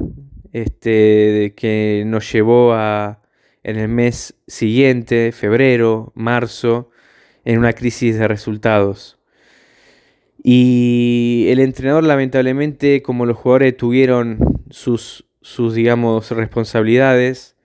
este, 0.52 1.54
que 1.56 2.04
nos 2.06 2.30
llevó 2.30 2.74
a, 2.74 3.22
en 3.62 3.78
el 3.78 3.88
mes 3.88 4.34
siguiente, 4.46 5.32
febrero, 5.32 6.12
marzo, 6.14 6.90
en 7.42 7.58
una 7.58 7.72
crisis 7.72 8.18
de 8.18 8.28
resultados. 8.28 9.18
Y 10.42 11.46
el 11.48 11.58
entrenador 11.58 12.04
lamentablemente, 12.04 13.00
como 13.00 13.24
los 13.24 13.38
jugadores 13.38 13.74
tuvieron 13.78 14.62
sus, 14.68 15.24
sus 15.40 15.74
digamos, 15.74 16.32
responsabilidades, 16.32 17.56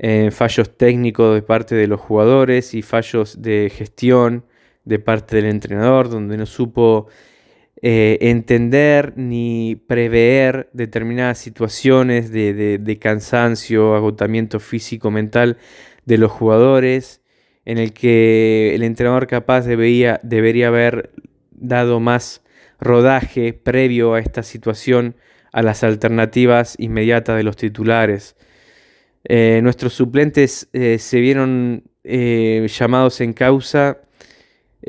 eh, 0.00 0.32
fallos 0.32 0.76
técnicos 0.76 1.36
de 1.36 1.42
parte 1.42 1.76
de 1.76 1.86
los 1.86 2.00
jugadores 2.00 2.74
y 2.74 2.82
fallos 2.82 3.40
de 3.40 3.70
gestión 3.72 4.46
de 4.84 4.98
parte 4.98 5.36
del 5.36 5.44
entrenador, 5.44 6.08
donde 6.08 6.36
no 6.36 6.44
supo 6.44 7.06
eh, 7.80 8.18
entender 8.22 9.12
ni 9.16 9.76
prever 9.76 10.68
determinadas 10.72 11.38
situaciones 11.38 12.32
de, 12.32 12.98
cansancio, 13.00 13.94
agotamiento 13.94 14.58
físico, 14.58 15.12
mental 15.12 15.58
de 16.04 16.18
los 16.18 16.32
jugadores, 16.32 17.22
en 17.64 17.78
el 17.78 17.92
que 17.92 18.74
el 18.74 18.82
entrenador 18.82 19.28
capaz 19.28 19.62
debería, 19.62 20.18
debería 20.24 20.68
haber 20.68 21.12
dado 21.52 22.00
más 22.00 22.42
rodaje 22.80 23.52
previo 23.52 24.14
a 24.14 24.20
esta 24.20 24.42
situación 24.42 25.14
a 25.52 25.62
las 25.62 25.84
alternativas 25.84 26.74
inmediatas 26.80 27.36
de 27.36 27.44
los 27.44 27.56
titulares. 27.56 28.36
Eh, 29.22 29.60
nuestros 29.62 29.92
suplentes 29.92 30.68
eh, 30.72 30.98
se 30.98 31.20
vieron 31.20 31.84
llamados 32.04 33.20
en 33.20 33.34
causa 33.34 33.98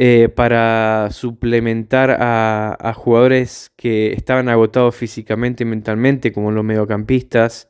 eh, 0.02 0.30
para 0.30 1.10
suplementar 1.12 2.16
a, 2.22 2.94
jugadores 2.96 3.70
que 3.76 4.14
estaban 4.14 4.48
agotados 4.48 4.96
físicamente 4.96 5.64
y 5.64 5.66
mentalmente, 5.66 6.32
como 6.32 6.52
los 6.52 6.64
mediocampistas. 6.64 7.68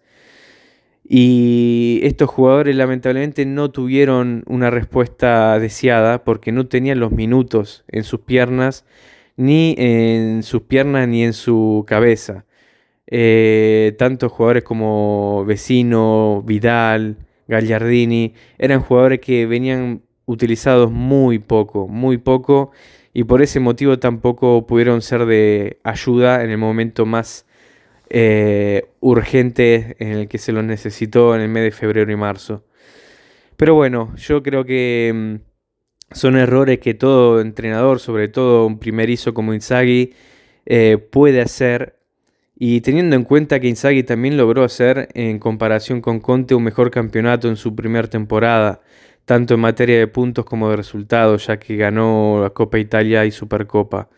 Y 1.04 2.02
estos 2.04 2.30
jugadores 2.30 2.76
lamentablemente 2.76 3.48
no 3.48 3.72
tuvieron 3.72 4.44
una 4.46 4.70
respuesta 4.70 5.58
deseada 5.58 6.24
porque 6.24 6.52
no 6.52 6.68
tenían 6.68 7.00
los 7.00 7.12
minutos 7.12 7.84
en 7.88 8.04
sus 8.04 8.20
piernas, 8.20 8.86
ni 9.36 9.74
en 9.80 10.44
sus 10.44 10.62
piernas 10.62 11.08
ni 11.08 11.24
en 11.24 11.34
su 11.34 11.84
cabeza. 11.88 12.46
Eh, 13.08 13.96
tanto 13.98 14.30
jugadores 14.30 14.64
como 14.64 15.46
Vecino, 15.46 16.44
Vidal, 16.46 17.18
Gallardini, 17.48 18.36
eran 18.60 18.82
jugadores 18.82 19.20
que 19.20 19.48
venían 19.48 20.04
utilizados 20.30 20.92
muy 20.92 21.40
poco, 21.40 21.88
muy 21.88 22.20
poco, 22.20 22.72
y 23.14 23.24
por 23.24 23.42
ese 23.42 23.60
motivo 23.60 23.98
tampoco 23.98 24.68
pudieron 24.68 25.02
ser 25.02 25.26
de 25.26 25.80
ayuda 25.84 26.44
en 26.44 26.52
el 26.52 26.60
momento 26.60 27.08
más 27.08 27.48
eh, 28.12 28.90
urgente 29.00 29.96
en 29.98 30.10
el 30.10 30.28
que 30.28 30.38
se 30.38 30.52
los 30.52 30.64
necesitó 30.64 31.34
en 31.34 31.42
el 31.42 31.50
mes 31.50 31.64
de 31.64 31.72
febrero 31.72 32.12
y 32.12 32.16
marzo. 32.16 32.64
Pero 33.58 33.74
bueno, 33.74 34.16
yo 34.18 34.44
creo 34.44 34.66
que 34.66 35.12
mm, 35.14 36.14
son 36.14 36.38
errores 36.38 36.78
que 36.78 36.94
todo 36.94 37.42
entrenador, 37.42 38.00
sobre 38.00 38.28
todo 38.28 38.68
un 38.68 38.78
primerizo 38.78 39.34
como 39.34 39.56
Inzaghi, 39.56 40.14
eh, 40.68 41.00
puede 41.12 41.42
hacer. 41.42 41.98
Y 42.56 42.82
teniendo 42.82 43.16
en 43.16 43.24
cuenta 43.24 43.60
que 43.60 43.68
Inzaghi 43.68 44.04
también 44.04 44.38
logró 44.38 44.64
hacer, 44.64 45.10
en 45.16 45.40
comparación 45.40 46.02
con 46.02 46.20
Conte, 46.20 46.54
un 46.54 46.64
mejor 46.64 46.92
campeonato 46.92 47.48
en 47.50 47.56
su 47.56 47.76
primera 47.76 48.08
temporada 48.08 48.82
tanto 49.30 49.54
en 49.54 49.60
materia 49.60 50.00
de 50.00 50.08
puntos 50.08 50.44
como 50.44 50.72
de 50.72 50.76
resultados, 50.76 51.46
ya 51.46 51.60
que 51.60 51.76
ganó 51.76 52.40
la 52.42 52.50
Copa 52.50 52.80
Italia 52.80 53.28
y 53.28 53.32
Supercopa. 53.32 54.10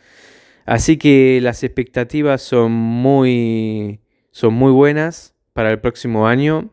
Así 0.66 0.96
que 0.96 1.40
las 1.42 1.66
expectativas 1.66 2.42
son 2.42 2.72
muy, 2.72 4.00
son 4.32 4.54
muy 4.54 4.72
buenas 4.72 5.36
para 5.52 5.70
el 5.70 5.82
próximo 5.82 6.28
año. 6.30 6.70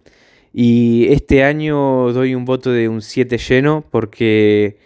Y 0.53 1.09
este 1.13 1.43
año 1.43 2.13
doy 2.13 2.37
un 2.37 2.45
voto 2.45 2.71
de 2.71 2.89
un 2.89 3.03
7 3.03 3.39
lleno 3.39 3.85
porque 3.91 4.79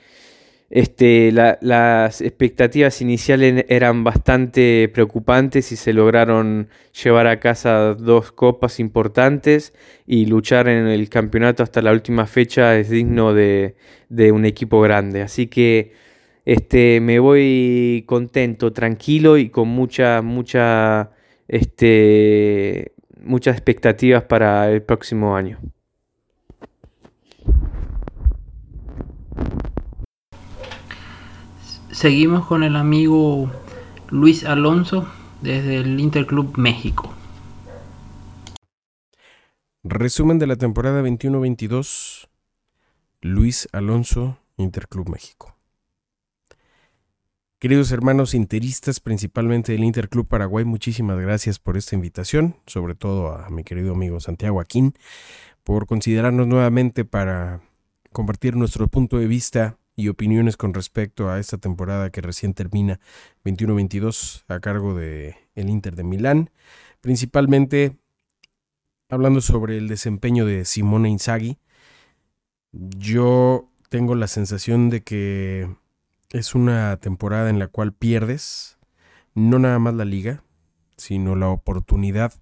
este, 0.73 1.33
las 1.33 2.23
expectativas 2.23 3.03
iniciales 3.03 3.67
eran 3.69 4.05
bastante 4.05 4.89
preocupantes 4.89 5.71
y 5.71 5.77
se 5.77 5.93
lograron 5.93 6.71
llevar 7.05 7.27
a 7.27 7.41
casa 7.41 7.93
dos 7.93 8.33
copas 8.33 8.81
importantes 8.81 9.75
y 10.07 10.25
luchar 10.25 10.69
en 10.69 10.87
el 10.87 11.11
campeonato 11.11 11.63
hasta 11.63 11.83
la 11.83 11.93
última 11.93 12.27
fecha 12.27 12.79
es 12.79 12.89
digno 12.89 13.35
de, 13.35 13.75
un 14.33 14.47
equipo 14.47 14.81
grande. 14.81 15.21
Así 15.21 15.47
que 15.47 15.93
este, 16.47 17.01
me 17.03 17.19
voy 17.19 18.05
contento, 18.07 18.73
tranquilo 18.73 19.37
y 19.37 19.51
con 19.51 19.69
mucha, 19.69 20.23
mucha, 20.23 21.11
este, 21.49 22.93
muchas 23.21 23.57
expectativas 23.57 24.23
para 24.25 24.71
el 24.71 24.81
próximo 24.83 25.37
año. 25.37 25.59
Seguimos 31.93 32.47
con 32.47 32.63
el 32.63 32.77
amigo 32.77 33.53
Luis 34.09 34.45
Alonso 34.45 35.07
desde 35.43 35.77
el 35.77 36.01
Interclub 36.01 36.57
México. 36.57 37.13
Resumen 39.85 40.39
de 40.39 40.47
la 40.47 40.57
temporada 40.57 41.03
21-22. 41.03 42.29
Luis 43.21 43.69
Alonso, 43.73 44.39
Interclub 44.57 45.11
México. 45.11 45.55
Queridos 47.59 47.93
hermanos 47.93 48.33
interistas, 48.33 48.99
principalmente 48.99 49.73
del 49.73 49.85
Interclub 49.85 50.27
Paraguay, 50.27 50.65
muchísimas 50.65 51.21
gracias 51.21 51.59
por 51.59 51.77
esta 51.77 51.95
invitación, 51.95 52.57
sobre 52.67 52.95
todo 52.95 53.37
a 53.37 53.51
mi 53.51 53.65
querido 53.65 53.93
amigo 53.93 54.19
Santiago 54.19 54.61
Aquín, 54.61 54.95
por 55.63 55.87
considerarnos 55.87 56.47
nuevamente 56.47 57.05
para 57.05 57.61
compartir 58.13 58.57
nuestro 58.57 58.89
punto 58.89 59.19
de 59.19 59.27
vista 59.27 59.77
y 59.95 60.09
opiniones 60.09 60.57
con 60.57 60.75
respecto 60.75 61.31
a 61.31 61.39
esta 61.39 61.59
temporada 61.59 62.11
que 62.11 62.21
recién 62.21 62.55
termina 62.55 63.01
21-22 63.45 64.45
a 64.49 64.61
cargo 64.61 64.95
de 64.95 65.37
el 65.55 65.69
Inter 65.69 65.97
de 65.97 66.05
Milán, 66.05 66.51
principalmente 67.01 67.97
hablando 69.09 69.41
sobre 69.41 69.77
el 69.77 69.89
desempeño 69.89 70.47
de 70.47 70.65
Simone 70.65 71.11
Inzaghi. 71.11 71.59
Yo 72.73 73.69
tengo 73.91 74.15
la 74.15 74.27
sensación 74.27 74.89
de 74.89 75.03
que 75.03 75.69
es 76.31 76.55
una 76.55 76.97
temporada 76.97 77.51
en 77.51 77.59
la 77.59 77.69
cual 77.69 77.93
pierdes 77.93 78.79
no 79.35 79.59
nada 79.59 79.79
más 79.79 79.95
la 79.95 80.07
liga, 80.07 80.43
sino 80.97 81.37
la 81.37 81.49
oportunidad 81.49 82.33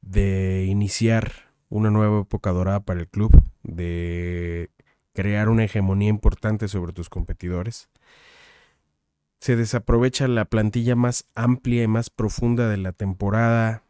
de 0.00 0.64
iniciar 0.66 1.52
una 1.68 1.90
nueva 1.90 2.20
época 2.20 2.50
dorada 2.50 2.80
para 2.80 3.00
el 3.00 3.08
club, 3.08 3.42
de 3.62 4.70
crear 5.20 5.50
una 5.50 5.64
hegemonía 5.64 6.08
importante 6.08 6.66
sobre 6.66 6.94
tus 6.94 7.10
competidores. 7.10 7.90
Se 9.38 9.54
desaprovecha 9.54 10.26
la 10.28 10.46
plantilla 10.46 10.96
más 10.96 11.26
amplia 11.34 11.82
y 11.82 11.88
más 11.88 12.08
profunda 12.08 12.70
de 12.70 12.78
la 12.78 12.92
temporada 12.92 13.82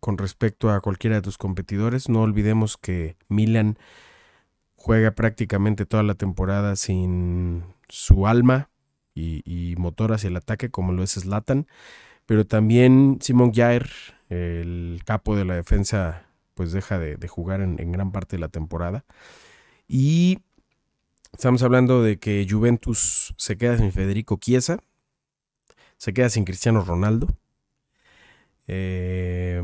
con 0.00 0.16
respecto 0.16 0.70
a 0.70 0.80
cualquiera 0.80 1.16
de 1.16 1.22
tus 1.22 1.36
competidores. 1.36 2.08
No 2.08 2.22
olvidemos 2.22 2.78
que 2.78 3.16
Milan 3.28 3.78
juega 4.74 5.10
prácticamente 5.10 5.84
toda 5.84 6.02
la 6.02 6.14
temporada 6.14 6.74
sin 6.74 7.64
su 7.90 8.26
alma 8.26 8.70
y, 9.14 9.74
motor 9.76 10.14
hacia 10.14 10.28
el 10.28 10.36
ataque 10.38 10.70
como 10.70 10.92
lo 10.92 11.02
es 11.02 11.10
Slatan. 11.10 11.66
Pero 12.24 12.46
también 12.46 13.18
Simon 13.20 13.52
Jair, 13.52 13.90
el 14.30 15.02
capo 15.04 15.36
de 15.36 15.44
la 15.44 15.54
defensa, 15.54 16.24
pues 16.54 16.72
deja 16.72 16.98
de, 16.98 17.28
jugar 17.28 17.60
en, 17.60 17.78
en, 17.78 17.92
gran 17.92 18.10
parte 18.10 18.36
de 18.36 18.40
la 18.40 18.48
temporada. 18.48 19.04
Y 19.86 20.38
Estamos 21.32 21.62
hablando 21.62 22.02
de 22.02 22.18
que 22.18 22.46
Juventus 22.48 23.34
se 23.36 23.56
queda 23.56 23.78
sin 23.78 23.90
Federico 23.90 24.36
Chiesa, 24.36 24.78
se 25.96 26.12
queda 26.12 26.28
sin 26.28 26.44
Cristiano 26.44 26.84
Ronaldo. 26.84 27.28
Eh, 28.68 29.62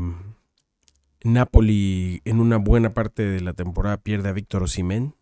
Napoli 1.23 2.21
en 2.25 2.39
una 2.39 2.57
buena 2.57 2.89
parte 2.93 3.23
de 3.23 3.41
la 3.41 3.53
temporada 3.53 3.97
pierde 3.97 4.29
a 4.29 4.33
Víctor 4.33 4.63
Osimhen. 4.63 5.15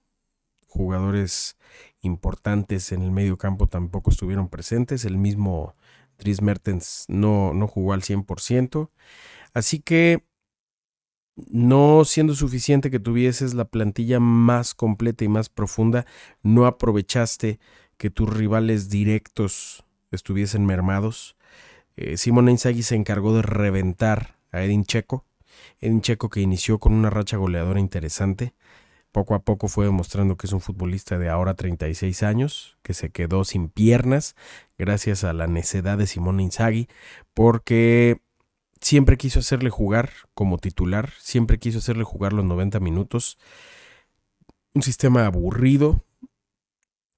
Jugadores 0.67 1.57
importantes 2.01 2.91
en 2.91 3.01
el 3.01 3.11
medio 3.11 3.37
campo 3.37 3.67
tampoco 3.67 4.09
estuvieron 4.09 4.47
presentes. 4.47 5.05
El 5.05 5.17
mismo 5.17 5.75
Dries 6.17 6.41
Mertens 6.41 7.05
no, 7.07 7.53
no 7.53 7.67
jugó 7.67 7.93
al 7.93 8.01
100%. 8.01 8.89
Así 9.53 9.79
que 9.79 10.23
no 11.49 12.03
siendo 12.05 12.35
suficiente 12.35 12.91
que 12.91 12.99
tuvieses 12.99 13.53
la 13.53 13.65
plantilla 13.65 14.19
más 14.19 14.73
completa 14.73 15.23
y 15.23 15.27
más 15.27 15.49
profunda, 15.49 16.05
no 16.41 16.65
aprovechaste 16.65 17.59
que 17.97 18.09
tus 18.09 18.29
rivales 18.29 18.89
directos 18.89 19.83
estuviesen 20.11 20.65
mermados. 20.65 21.35
Eh, 21.95 22.17
Simon 22.17 22.49
Inzaghi 22.49 22.83
se 22.83 22.95
encargó 22.95 23.35
de 23.35 23.41
reventar 23.41 24.37
a 24.51 24.63
Edin 24.63 24.83
Checo. 24.83 25.25
Edin 25.79 26.01
Checo 26.01 26.29
que 26.29 26.41
inició 26.41 26.79
con 26.79 26.93
una 26.93 27.09
racha 27.09 27.37
goleadora 27.37 27.79
interesante, 27.79 28.53
Poco 29.11 29.33
a 29.33 29.39
poco 29.39 29.67
fue 29.67 29.85
demostrando 29.85 30.37
que 30.37 30.47
es 30.47 30.53
un 30.53 30.61
futbolista 30.61 31.17
de 31.17 31.29
ahora 31.29 31.55
36 31.55 32.23
años, 32.23 32.77
que 32.83 32.93
se 32.93 33.09
quedó 33.09 33.45
sin 33.45 33.69
piernas 33.69 34.35
gracias 34.77 35.23
a 35.23 35.33
la 35.33 35.47
necedad 35.47 35.97
de 35.97 36.07
Simone 36.07 36.43
Inzaghi, 36.43 36.87
porque 37.33 38.21
siempre 38.81 39.17
quiso 39.17 39.39
hacerle 39.39 39.69
jugar 39.69 40.09
como 40.33 40.57
titular, 40.57 41.11
siempre 41.19 41.59
quiso 41.59 41.79
hacerle 41.79 42.03
jugar 42.03 42.33
los 42.33 42.45
90 42.45 42.79
minutos. 42.79 43.37
Un 44.73 44.81
sistema 44.81 45.25
aburrido, 45.25 46.03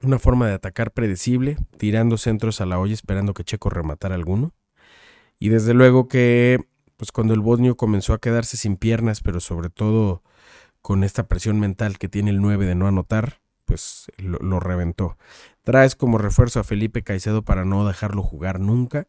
una 0.01 0.19
forma 0.19 0.47
de 0.47 0.53
atacar 0.53 0.91
predecible, 0.91 1.57
tirando 1.77 2.17
centros 2.17 2.61
a 2.61 2.65
la 2.65 2.79
olla 2.79 2.93
esperando 2.93 3.33
que 3.33 3.43
Checo 3.43 3.69
rematara 3.69 4.15
alguno. 4.15 4.53
Y 5.39 5.49
desde 5.49 5.73
luego 5.73 6.07
que, 6.07 6.59
pues 6.97 7.11
cuando 7.11 7.33
el 7.33 7.41
bosnio 7.41 7.75
comenzó 7.75 8.13
a 8.13 8.19
quedarse 8.19 8.57
sin 8.57 8.77
piernas, 8.77 9.21
pero 9.21 9.39
sobre 9.39 9.69
todo 9.69 10.23
con 10.81 11.03
esta 11.03 11.27
presión 11.27 11.59
mental 11.59 11.97
que 11.97 12.09
tiene 12.09 12.31
el 12.31 12.41
9 12.41 12.65
de 12.65 12.75
no 12.75 12.87
anotar, 12.87 13.41
pues 13.65 14.11
lo, 14.17 14.39
lo 14.39 14.59
reventó. 14.59 15.17
Traes 15.63 15.95
como 15.95 16.17
refuerzo 16.17 16.59
a 16.59 16.63
Felipe 16.63 17.03
Caicedo 17.03 17.43
para 17.43 17.65
no 17.65 17.85
dejarlo 17.87 18.23
jugar 18.23 18.59
nunca. 18.59 19.07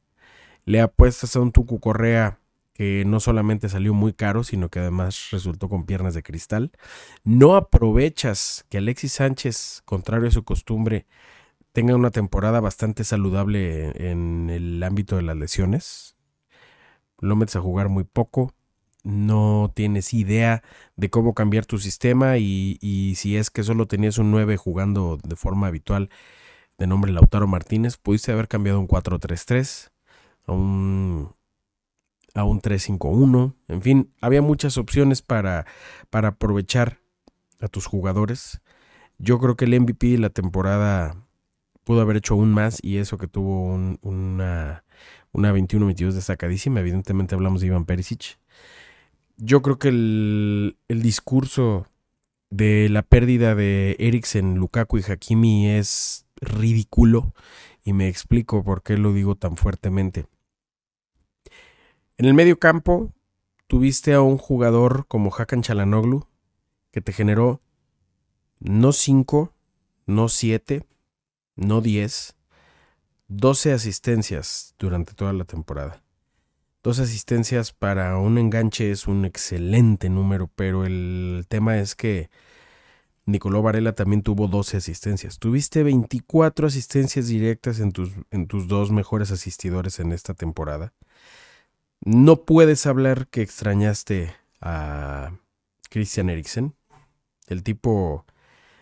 Le 0.64 0.81
apuestas 0.81 1.37
a 1.37 1.40
un 1.40 1.53
Tucu 1.53 1.81
Correa 1.81 2.40
que 2.81 3.05
no 3.05 3.20
solamente 3.20 3.68
salió 3.68 3.92
muy 3.92 4.14
caro, 4.14 4.42
sino 4.42 4.70
que 4.70 4.79
además 4.79 5.29
resultó 5.33 5.68
con 5.68 5.85
piernas 5.85 6.14
de 6.14 6.23
cristal. 6.23 6.73
No 7.25 7.57
aprovechas 7.57 8.64
que 8.70 8.79
Alexis 8.79 9.12
Sánchez, 9.12 9.83
contrario 9.85 10.29
a 10.29 10.31
su 10.31 10.44
costumbre, 10.44 11.07
tenga 11.73 11.94
una 11.94 12.11
temporada 12.11 12.59
bastante 12.61 13.05
saludable 13.05 14.11
en 14.11 14.49
el 14.49 14.83
ámbito 14.83 15.16
de 15.16 15.23
las 15.23 15.37
lesiones. 15.37 16.16
Lo 17.20 17.37
metes 17.37 17.57
a 17.57 17.61
jugar 17.61 17.90
muy 17.90 18.05
poco. 18.05 18.55
No 19.05 19.70
tienes 19.75 20.14
idea 20.14 20.62
de 20.96 21.11
cómo 21.11 21.35
cambiar 21.35 21.66
tu 21.66 21.79
sistema 21.79 22.38
y, 22.38 22.79
y 22.81 23.14
si 23.16 23.37
es 23.37 23.51
que 23.51 23.62
solo 23.62 23.87
tenías 23.88 24.16
un 24.16 24.31
9 24.31 24.57
jugando 24.57 25.18
de 25.23 25.37
forma 25.37 25.66
habitual 25.66 26.09
de 26.79 26.87
nombre 26.87 27.12
Lautaro 27.12 27.46
Martínez, 27.46 27.99
pudiste 27.99 28.33
haber 28.33 28.49
cambiado 28.49 28.81
un 28.81 28.88
4-3-3 28.88 29.89
a 30.51 30.53
un 30.53 31.35
a 32.35 32.45
un 32.45 32.61
3-5-1. 32.61 33.55
En 33.69 33.83
fin, 33.83 34.13
había 34.21 34.43
muchas 34.43 34.79
opciones 34.79 35.23
para, 35.23 35.67
para 36.11 36.29
aprovechar 36.29 37.01
a 37.61 37.69
tus 37.69 37.87
jugadores. 37.87 38.61
Yo 39.19 39.39
creo 39.39 39.57
que 39.57 39.65
el 39.65 39.79
MVP 39.81 40.09
de 40.09 40.19
la 40.19 40.31
temporada 40.31 41.17
pudo 41.85 42.01
haber 42.01 42.19
hecho 42.19 42.35
aún 42.35 42.53
más 42.53 42.79
y 42.83 42.99
eso 42.99 43.19
que 43.19 43.27
tuvo 43.27 43.75
una, 44.03 44.85
una 45.33 45.53
21-22 45.53 46.13
destacadísima. 46.13 46.81
Evidentemente 46.81 47.35
hablamos 47.35 47.61
de 47.61 47.69
Iván 47.69 47.85
Perisic. 47.85 48.39
Yo 49.37 49.63
creo 49.63 49.79
que 49.79 49.89
el, 49.89 50.77
el 50.89 51.03
discurso 51.03 51.87
de 52.51 52.89
la 52.91 53.03
pérdida 53.03 53.55
de 53.55 53.97
Eriksen, 53.99 54.57
Lukaku 54.57 54.99
y 54.99 55.03
Hakimi 55.03 55.69
es 55.69 56.27
ridículo 56.41 57.35
y 57.85 57.93
me 57.93 58.09
explico 58.09 58.63
por 58.65 58.83
qué 58.83 58.97
lo 58.97 59.13
digo 59.13 59.37
tan 59.37 59.57
fuertemente. 59.57 60.27
En 62.21 62.27
el 62.27 62.35
medio 62.35 62.59
campo 62.59 63.15
tuviste 63.67 64.13
a 64.13 64.21
un 64.21 64.37
jugador 64.37 65.07
como 65.09 65.35
Hakan 65.35 65.63
Chalanoglu 65.63 66.27
que 66.91 67.01
te 67.01 67.15
generó 67.15 67.63
no 68.59 68.93
5, 68.93 69.55
no 70.05 70.29
7, 70.29 70.85
no 71.57 71.81
10, 71.81 72.37
12 73.29 73.73
asistencias 73.73 74.75
durante 74.79 75.15
toda 75.15 75.33
la 75.33 75.45
temporada. 75.45 76.03
Dos 76.83 76.99
asistencias 76.99 77.73
para 77.73 78.19
un 78.19 78.37
enganche 78.37 78.91
es 78.91 79.07
un 79.07 79.25
excelente 79.25 80.11
número, 80.11 80.51
pero 80.55 80.85
el 80.85 81.47
tema 81.49 81.79
es 81.79 81.95
que 81.95 82.29
Nicoló 83.25 83.63
Varela 83.63 83.95
también 83.95 84.21
tuvo 84.21 84.47
12 84.47 84.77
asistencias. 84.77 85.39
Tuviste 85.39 85.83
24 85.83 86.67
asistencias 86.67 87.29
directas 87.29 87.81
en 87.81 87.93
tus, 87.93 88.11
en 88.31 88.47
tus 88.47 88.69
dos 88.69 88.91
mejores 88.91 89.31
asistidores 89.31 90.01
en 90.01 90.13
esta 90.13 90.35
temporada. 90.35 90.93
No 92.03 92.47
puedes 92.47 92.87
hablar 92.87 93.29
que 93.29 93.43
extrañaste 93.43 94.35
a 94.63 95.33
Christian 95.91 96.31
Eriksen. 96.31 96.75
El 97.47 97.63
tipo 97.63 98.25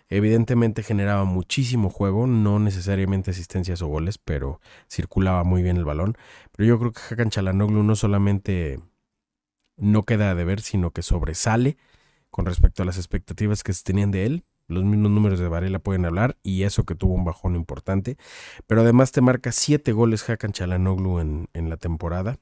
evidentemente 0.09 0.85
generaba 0.85 1.25
muchísimo 1.25 1.91
juego, 1.91 2.29
no 2.29 2.61
necesariamente 2.61 3.33
asistencias 3.33 3.83
o 3.83 3.89
goles, 3.89 4.19
pero 4.19 4.61
circulaba 4.89 5.43
muy 5.43 5.65
bien 5.65 5.77
el 5.79 5.85
balón. 5.85 6.17
Pero 6.53 6.69
yo 6.69 6.79
creo 6.79 6.93
que 6.93 7.01
Hakan 7.11 7.31
Chalanoglu 7.31 7.83
no 7.83 7.97
solamente 7.97 8.81
no 9.77 10.05
queda 10.05 10.37
de 10.37 10.45
ver, 10.45 10.61
sino 10.61 10.93
que 10.93 11.03
sobresale 11.03 11.77
con 12.31 12.47
respecto 12.47 12.85
a 12.85 12.87
las 12.87 12.99
expectativas 12.99 13.65
que 13.65 13.73
se 13.73 13.83
tenían 13.83 14.13
de 14.13 14.27
él. 14.27 14.45
Los 14.69 14.85
mismos 14.85 15.11
números 15.11 15.41
de 15.41 15.49
Varela 15.49 15.81
pueden 15.81 16.05
hablar 16.05 16.37
y 16.45 16.63
eso 16.63 16.85
que 16.85 16.95
tuvo 16.95 17.15
un 17.15 17.25
bajón 17.25 17.57
importante. 17.57 18.17
Pero 18.69 18.83
además 18.83 19.11
te 19.11 19.23
marca 19.23 19.51
7 19.51 19.91
goles 19.91 20.29
Hakan 20.31 20.53
Chalanoglu 20.53 21.19
en, 21.19 21.49
en 21.53 21.69
la 21.69 21.79
temporada 21.79 22.39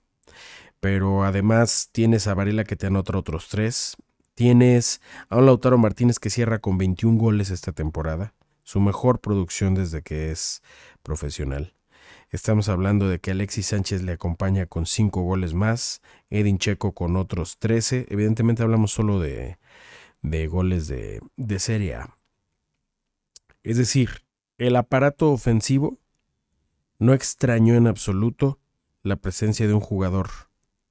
pero 0.80 1.24
además 1.24 1.88
tienes 1.92 2.26
a 2.26 2.34
Varela 2.34 2.64
que 2.64 2.76
te 2.76 2.86
anota 2.86 3.16
otros 3.16 3.48
tres. 3.48 3.96
Tienes 4.34 5.00
a 5.28 5.36
un 5.36 5.46
Lautaro 5.46 5.78
Martínez 5.78 6.18
que 6.18 6.30
cierra 6.30 6.58
con 6.58 6.78
21 6.78 7.18
goles 7.18 7.50
esta 7.50 7.72
temporada, 7.72 8.34
su 8.64 8.80
mejor 8.80 9.20
producción 9.20 9.74
desde 9.74 10.02
que 10.02 10.30
es 10.30 10.62
profesional. 11.02 11.74
Estamos 12.30 12.68
hablando 12.68 13.08
de 13.08 13.20
que 13.20 13.30
Alexis 13.30 13.66
Sánchez 13.66 14.02
le 14.02 14.12
acompaña 14.12 14.66
con 14.66 14.84
5 14.84 15.22
goles 15.22 15.54
más, 15.54 16.02
Edin 16.28 16.58
Checo 16.58 16.92
con 16.92 17.16
otros 17.16 17.58
13. 17.58 18.06
Evidentemente 18.10 18.62
hablamos 18.62 18.92
solo 18.92 19.20
de, 19.20 19.58
de 20.22 20.46
goles 20.48 20.88
de, 20.88 21.20
de 21.36 21.58
Serie 21.58 21.94
A. 21.94 22.18
Es 23.62 23.78
decir, 23.78 24.24
el 24.58 24.76
aparato 24.76 25.30
ofensivo 25.30 25.98
no 26.98 27.14
extrañó 27.14 27.74
en 27.74 27.86
absoluto 27.86 28.58
la 29.02 29.16
presencia 29.16 29.66
de 29.66 29.74
un 29.74 29.80
jugador 29.80 30.28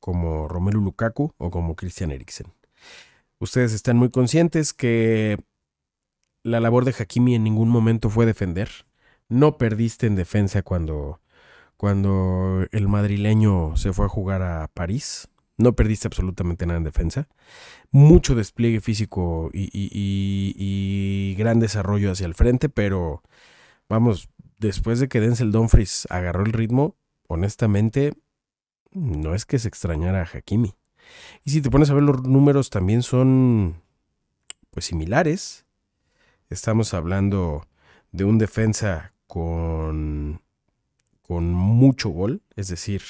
como 0.05 0.47
Romelu 0.47 0.81
Lukaku 0.81 1.33
o 1.39 1.49
como 1.49 1.75
Christian 1.75 2.11
Eriksen. 2.11 2.53
Ustedes 3.39 3.73
están 3.73 3.97
muy 3.97 4.11
conscientes 4.11 4.71
que 4.71 5.39
la 6.43 6.59
labor 6.59 6.85
de 6.85 6.93
Hakimi 6.93 7.33
en 7.33 7.43
ningún 7.43 7.69
momento 7.69 8.11
fue 8.11 8.27
defender. 8.27 8.69
No 9.29 9.57
perdiste 9.57 10.05
en 10.05 10.15
defensa 10.15 10.61
cuando, 10.61 11.21
cuando 11.75 12.67
el 12.71 12.87
madrileño 12.87 13.77
se 13.77 13.93
fue 13.93 14.05
a 14.05 14.09
jugar 14.09 14.43
a 14.43 14.67
París. 14.71 15.27
No 15.57 15.75
perdiste 15.75 16.07
absolutamente 16.07 16.67
nada 16.67 16.77
en 16.77 16.83
defensa. 16.83 17.27
Mucho 17.89 18.35
despliegue 18.35 18.81
físico 18.81 19.49
y, 19.51 19.71
y 19.73 21.33
gran 21.35 21.59
desarrollo 21.59 22.11
hacia 22.11 22.27
el 22.27 22.35
frente, 22.35 22.69
pero 22.69 23.23
vamos, 23.89 24.29
después 24.59 24.99
de 24.99 25.07
que 25.07 25.19
Denzel 25.19 25.51
Dumfries 25.51 26.05
agarró 26.11 26.45
el 26.45 26.53
ritmo, 26.53 26.95
honestamente, 27.27 28.13
no 28.95 29.35
es 29.35 29.45
que 29.45 29.59
se 29.59 29.67
extrañara 29.67 30.21
a 30.21 30.25
Hakimi. 30.25 30.73
Y 31.43 31.51
si 31.51 31.61
te 31.61 31.69
pones 31.69 31.89
a 31.89 31.93
ver 31.93 32.03
los 32.03 32.23
números 32.23 32.69
también 32.69 33.03
son 33.03 33.81
pues 34.71 34.85
similares. 34.85 35.65
Estamos 36.49 36.93
hablando 36.93 37.67
de 38.11 38.23
un 38.23 38.37
defensa 38.37 39.13
con 39.27 40.41
con 41.21 41.53
mucho 41.53 42.09
gol, 42.09 42.43
es 42.55 42.67
decir, 42.67 43.01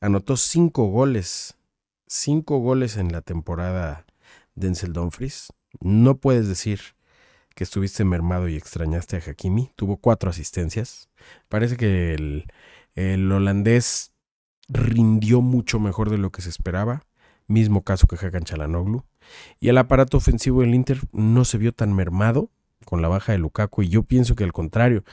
anotó 0.00 0.38
cinco 0.38 0.86
goles, 0.86 1.58
cinco 2.06 2.58
goles 2.58 2.96
en 2.96 3.12
la 3.12 3.20
temporada 3.20 4.06
Denzel 4.54 4.94
Dumfries. 4.94 5.52
No 5.80 6.16
puedes 6.16 6.48
decir 6.48 6.80
que 7.54 7.64
estuviste 7.64 8.04
mermado 8.04 8.48
y 8.48 8.56
extrañaste 8.56 9.16
a 9.16 9.20
Hakimi. 9.20 9.70
Tuvo 9.76 9.98
cuatro 9.98 10.30
asistencias. 10.30 11.10
Parece 11.48 11.76
que 11.76 12.14
el, 12.14 12.46
el 12.94 13.30
holandés 13.30 14.11
rindió 14.72 15.40
mucho 15.40 15.78
mejor 15.78 16.10
de 16.10 16.18
lo 16.18 16.30
que 16.30 16.42
se 16.42 16.48
esperaba, 16.48 17.04
mismo 17.46 17.82
caso 17.82 18.06
que 18.06 18.16
Hakan 18.16 18.44
Chalanoglu, 18.44 19.04
y 19.60 19.68
el 19.68 19.78
aparato 19.78 20.16
ofensivo 20.16 20.62
del 20.62 20.74
Inter 20.74 21.00
no 21.12 21.44
se 21.44 21.58
vio 21.58 21.72
tan 21.72 21.92
mermado 21.92 22.50
con 22.84 23.02
la 23.02 23.08
baja 23.08 23.32
de 23.32 23.38
Lukaku 23.38 23.82
y 23.82 23.88
yo 23.88 24.02
pienso 24.02 24.34
que 24.34 24.44
al 24.44 24.52
contrario, 24.52 25.04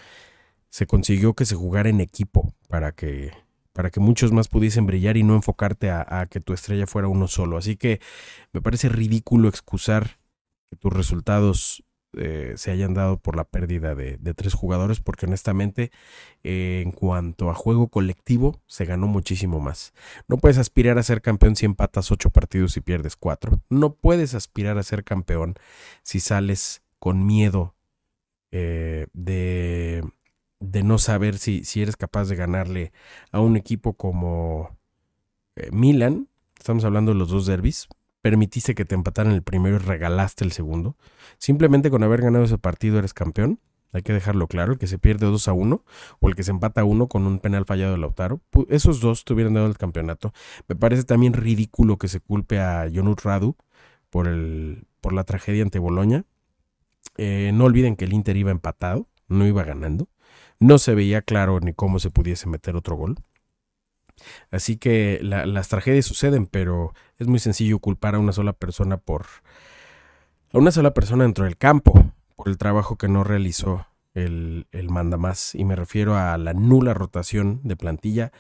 se 0.70 0.88
consiguió 0.88 1.34
que 1.34 1.46
se 1.46 1.56
jugara 1.56 1.90
en 1.90 2.00
equipo 2.00 2.54
para 2.68 2.92
que 2.92 3.32
para 3.74 3.92
que 3.92 4.00
muchos 4.00 4.32
más 4.34 4.50
pudiesen 4.50 4.86
brillar 4.86 5.16
y 5.16 5.24
no 5.24 5.36
enfocarte 5.36 5.90
a, 5.90 6.06
a 6.10 6.26
que 6.26 6.42
tu 6.42 6.54
estrella 6.54 6.86
fuera 6.86 7.08
uno 7.08 7.28
solo. 7.28 7.56
Así 7.58 7.78
que 7.78 8.02
me 8.52 8.62
parece 8.62 8.90
ridículo 8.90 9.48
excusar 9.48 10.20
que 10.70 10.76
tus 10.76 10.92
resultados 10.92 11.84
eh, 12.18 12.54
se 12.58 12.72
hayan 12.72 12.96
dado 12.96 13.18
por 13.18 13.36
la 13.36 13.44
pérdida 13.44 13.94
de, 13.94 14.18
tres 14.34 14.56
jugadores, 14.56 15.00
porque 15.00 15.28
honestamente, 15.28 15.92
eh, 16.44 16.82
en 16.84 16.92
cuanto 16.92 17.52
a 17.52 17.54
juego 17.54 17.90
colectivo, 17.90 18.62
se 18.66 18.86
ganó 18.86 19.08
muchísimo 19.08 19.60
más. 19.60 19.94
No 20.28 20.38
puedes 20.38 20.58
aspirar 20.58 20.98
a 20.98 21.04
ser 21.04 21.22
campeón 21.22 21.56
si 21.56 21.66
empatas 21.66 22.12
ocho 22.12 22.32
partidos 22.32 22.78
y 22.78 22.82
pierdes 22.82 23.16
cuatro. 23.16 23.62
No 23.70 23.94
puedes 23.94 24.34
aspirar 24.34 24.78
a 24.80 24.84
ser 24.84 25.04
campeón 25.04 25.56
si 26.02 26.20
sales 26.20 26.82
con 26.98 27.26
miedo 27.28 27.76
eh, 28.52 29.08
de, 29.14 30.04
de, 30.60 30.84
no 30.84 30.98
saber 30.98 31.38
si, 31.38 31.64
si, 31.64 31.82
eres 31.84 31.96
capaz 31.96 32.26
de 32.26 32.36
ganarle 32.36 32.92
a 33.32 33.40
un 33.40 33.56
equipo 33.56 33.94
como 33.94 34.78
Milan. 35.72 36.28
Estamos 36.58 36.84
hablando 36.86 37.12
de 37.14 37.20
los 37.20 37.30
dos 37.30 37.46
derbis. 37.46 37.88
Permitiste 38.22 38.76
que 38.76 38.86
te 38.86 38.96
empataran 38.96 39.34
el 39.34 39.44
primero 39.44 39.76
y 39.76 39.80
regalaste 39.80 40.44
el 40.44 40.52
segundo. 40.52 40.98
Simplemente 41.38 41.90
con 41.90 42.04
haber 42.04 42.22
ganado 42.22 42.46
ese 42.46 42.58
partido 42.58 43.00
eres 43.00 43.14
campeón. 43.14 43.60
Hay 43.92 44.04
que 44.04 44.14
dejarlo 44.14 44.48
claro, 44.48 44.74
el 44.74 44.78
que 44.78 44.86
se 44.86 45.00
pierde 45.00 45.26
2 45.26 45.48
a 45.48 45.54
1 45.54 45.84
o 46.20 46.30
el 46.30 46.36
que 46.36 46.44
se 46.44 46.52
empata 46.52 46.82
a 46.82 46.84
1 46.84 47.08
con 47.08 47.26
un 47.26 47.40
penal 47.40 47.66
fallado 47.66 47.94
de 47.94 47.98
Lautaro, 47.98 48.40
esos 48.70 49.00
dos 49.00 49.26
tuvieran 49.26 49.56
dado 49.56 49.66
el 49.66 49.78
campeonato. 49.78 50.32
Me 50.68 50.76
parece 50.76 51.04
también 51.04 51.34
ridículo 51.34 51.98
que 51.98 52.08
se 52.08 52.20
culpe 52.20 52.60
a 52.60 52.88
Jonut 52.94 53.22
Radu 53.22 53.56
por, 54.12 54.28
el, 54.28 54.86
por 55.02 55.14
la 55.14 55.24
tragedia 55.24 55.64
ante 55.64 55.80
Boloña. 55.80 56.26
Eh, 57.18 57.52
no 57.54 57.66
olviden 57.66 57.96
que 57.96 58.06
el 58.06 58.14
Inter 58.14 58.38
iba 58.38 58.52
empatado, 58.52 59.08
no 59.28 59.48
iba 59.48 59.64
ganando. 59.64 60.08
No 60.60 60.78
se 60.78 60.94
veía 60.94 61.22
claro 61.22 61.60
ni 61.60 61.74
cómo 61.74 62.00
se 62.00 62.12
pudiese 62.12 62.48
meter 62.48 62.76
otro 62.76 62.96
gol. 62.96 63.16
Así 64.52 64.78
que 64.78 65.20
las 65.22 65.68
tragedias 65.68 66.06
suceden, 66.06 66.46
pero 66.46 66.94
es 67.18 67.28
muy 67.28 67.40
sencillo 67.40 67.80
culpar 67.80 68.16
a 68.16 68.20
una 68.20 68.34
sola 68.34 68.54
persona 68.54 68.98
por... 68.98 69.26
a 70.54 70.58
una 70.58 70.72
sola 70.72 70.94
persona 70.94 71.24
dentro 71.24 71.46
del 71.46 71.58
campo 71.58 72.14
por 72.36 72.50
el 72.50 72.58
trabajo 72.58 72.98
que 72.98 73.08
no 73.08 73.24
realizó 73.24 73.86
el, 74.14 74.68
el 74.72 74.90
más 74.90 75.56
Y 75.56 75.66
me 75.66 75.76
refiero 75.76 76.18
a 76.18 76.38
la 76.38 76.54
nula 76.54 76.94
rotación 76.94 77.62
de 77.64 77.76
plantilla, 77.76 78.32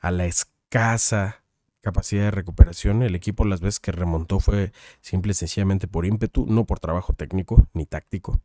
a 0.00 0.10
la 0.10 0.26
escasa 0.26 1.42
capacidad 1.80 2.24
de 2.24 2.30
recuperación. 2.30 3.02
El 3.02 3.14
equipo 3.14 3.44
las 3.44 3.60
veces 3.60 3.80
que 3.80 3.92
remontó 3.92 4.40
fue 4.40 4.72
simple 5.00 5.32
y 5.32 5.34
sencillamente 5.34 5.88
por 5.88 6.06
ímpetu, 6.06 6.46
no 6.46 6.64
por 6.64 6.78
trabajo 6.78 7.12
técnico 7.12 7.66
ni 7.72 7.86
táctico. 7.86 8.40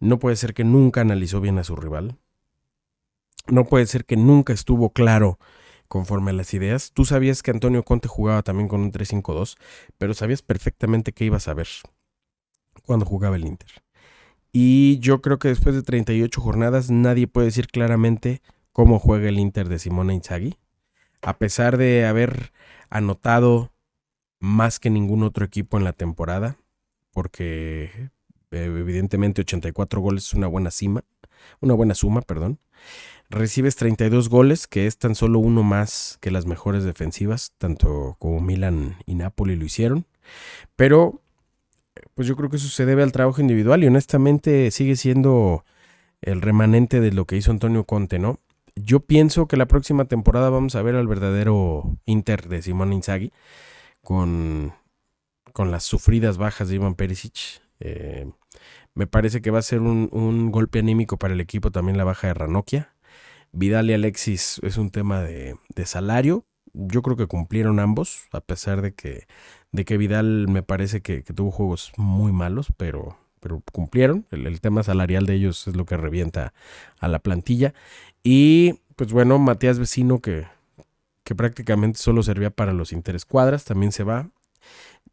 No 0.00 0.18
puede 0.18 0.36
ser 0.36 0.54
que 0.54 0.64
nunca 0.64 1.00
analizó 1.00 1.40
bien 1.40 1.58
a 1.58 1.64
su 1.64 1.76
rival. 1.76 2.16
No 3.46 3.64
puede 3.66 3.86
ser 3.86 4.04
que 4.04 4.16
nunca 4.16 4.52
estuvo 4.52 4.90
claro 4.90 5.38
conforme 5.88 6.30
a 6.30 6.34
las 6.34 6.54
ideas. 6.54 6.92
Tú 6.92 7.04
sabías 7.04 7.42
que 7.42 7.50
Antonio 7.50 7.82
Conte 7.82 8.08
jugaba 8.08 8.42
también 8.42 8.68
con 8.68 8.80
un 8.80 8.92
3-5-2, 8.92 9.56
pero 9.98 10.14
sabías 10.14 10.42
perfectamente 10.42 11.12
qué 11.12 11.26
ibas 11.26 11.48
a 11.48 11.54
ver 11.54 11.68
cuando 12.82 13.06
jugaba 13.06 13.36
el 13.36 13.46
Inter. 13.46 13.70
Y 14.52 14.98
yo 15.00 15.20
creo 15.20 15.38
que 15.38 15.48
después 15.48 15.74
de 15.74 15.82
38 15.82 16.40
jornadas 16.40 16.90
nadie 16.90 17.26
puede 17.26 17.46
decir 17.46 17.66
claramente 17.66 18.40
cómo 18.72 18.98
juega 18.98 19.28
el 19.28 19.38
Inter 19.38 19.68
de 19.68 19.78
Simone 19.78 20.14
Inzaghi. 20.14 20.56
A 21.22 21.38
pesar 21.38 21.76
de 21.76 22.06
haber 22.06 22.52
anotado 22.90 23.72
más 24.38 24.78
que 24.78 24.90
ningún 24.90 25.22
otro 25.22 25.44
equipo 25.44 25.78
en 25.78 25.84
la 25.84 25.92
temporada, 25.92 26.56
porque 27.12 28.10
eh, 28.50 28.64
evidentemente 28.64 29.40
84 29.40 30.00
goles 30.00 30.26
es 30.26 30.34
una 30.34 30.46
buena 30.46 30.70
cima, 30.70 31.02
una 31.60 31.74
buena 31.74 31.94
suma, 31.94 32.20
perdón. 32.20 32.60
Recibes 33.30 33.76
32 33.76 34.28
goles, 34.28 34.66
que 34.66 34.86
es 34.86 34.98
tan 34.98 35.14
solo 35.14 35.38
uno 35.38 35.62
más 35.62 36.18
que 36.20 36.30
las 36.30 36.46
mejores 36.46 36.84
defensivas, 36.84 37.52
tanto 37.58 38.16
como 38.18 38.40
Milan 38.40 38.96
y 39.06 39.14
Napoli 39.14 39.56
lo 39.56 39.64
hicieron. 39.64 40.06
Pero 40.76 41.20
pues 42.14 42.28
yo 42.28 42.36
creo 42.36 42.50
que 42.50 42.56
eso 42.56 42.68
se 42.68 42.86
debe 42.86 43.02
al 43.02 43.12
trabajo 43.12 43.40
individual 43.40 43.82
y 43.82 43.86
honestamente 43.86 44.70
sigue 44.70 44.96
siendo 44.96 45.64
el 46.22 46.42
remanente 46.42 47.00
de 47.00 47.12
lo 47.12 47.26
que 47.26 47.36
hizo 47.36 47.50
Antonio 47.50 47.84
Conte, 47.84 48.18
¿no? 48.18 48.40
Yo 48.76 49.00
pienso 49.00 49.46
que 49.46 49.56
la 49.56 49.66
próxima 49.66 50.06
temporada 50.06 50.50
vamos 50.50 50.74
a 50.74 50.82
ver 50.82 50.96
al 50.96 51.06
verdadero 51.06 51.96
Inter 52.06 52.48
de 52.48 52.62
Simón 52.62 52.92
Inzaghi 52.92 53.32
con, 54.02 54.74
con 55.52 55.70
las 55.70 55.84
sufridas 55.84 56.38
bajas 56.38 56.68
de 56.68 56.76
Iván 56.76 56.94
Perisic. 56.94 57.62
Eh, 57.80 58.30
me 58.94 59.06
parece 59.06 59.42
que 59.42 59.50
va 59.50 59.58
a 59.58 59.62
ser 59.62 59.80
un, 59.80 60.50
golpe 60.50 60.78
anímico 60.78 61.18
para 61.18 61.34
el 61.34 61.40
equipo 61.40 61.70
también 61.70 61.96
la 61.98 62.04
baja 62.04 62.28
de 62.28 62.34
Ranocchia. 62.34 62.94
Vidal 63.52 63.90
y 63.90 63.94
Alexis 63.94 64.60
es 64.62 64.78
un 64.78 64.90
tema 64.90 65.22
de, 65.22 65.56
de 65.74 65.86
salario. 65.86 66.44
Yo 66.72 67.02
creo 67.02 67.16
que 67.16 67.26
cumplieron 67.26 67.78
ambos, 67.78 68.26
a 68.32 68.40
pesar 68.40 68.82
de 68.82 68.94
que 68.94 69.26
de 69.74 69.84
que 69.84 69.98
Vidal 69.98 70.46
me 70.46 70.62
parece 70.62 71.00
que, 71.00 71.22
tuvo 71.22 71.50
juegos 71.50 71.92
muy 71.96 72.30
malos, 72.30 72.68
pero, 72.76 73.18
pero 73.40 73.60
cumplieron. 73.72 74.24
El, 74.30 74.60
tema 74.60 74.84
salarial 74.84 75.26
de 75.26 75.34
ellos 75.34 75.66
es 75.66 75.74
lo 75.74 75.84
que 75.84 75.96
revienta 75.96 76.54
a 77.00 77.08
la 77.08 77.18
plantilla. 77.18 77.74
Y 78.22 78.74
pues 78.94 79.12
bueno, 79.12 79.36
Matías 79.40 79.80
Vecino, 79.80 80.20
que, 80.20 80.46
que 81.24 81.34
prácticamente 81.34 81.98
solo 81.98 82.22
servía 82.22 82.50
para 82.50 82.72
los 82.72 82.92
interescuadras, 82.92 83.64
también 83.64 83.90
se 83.90 84.04
va. 84.04 84.30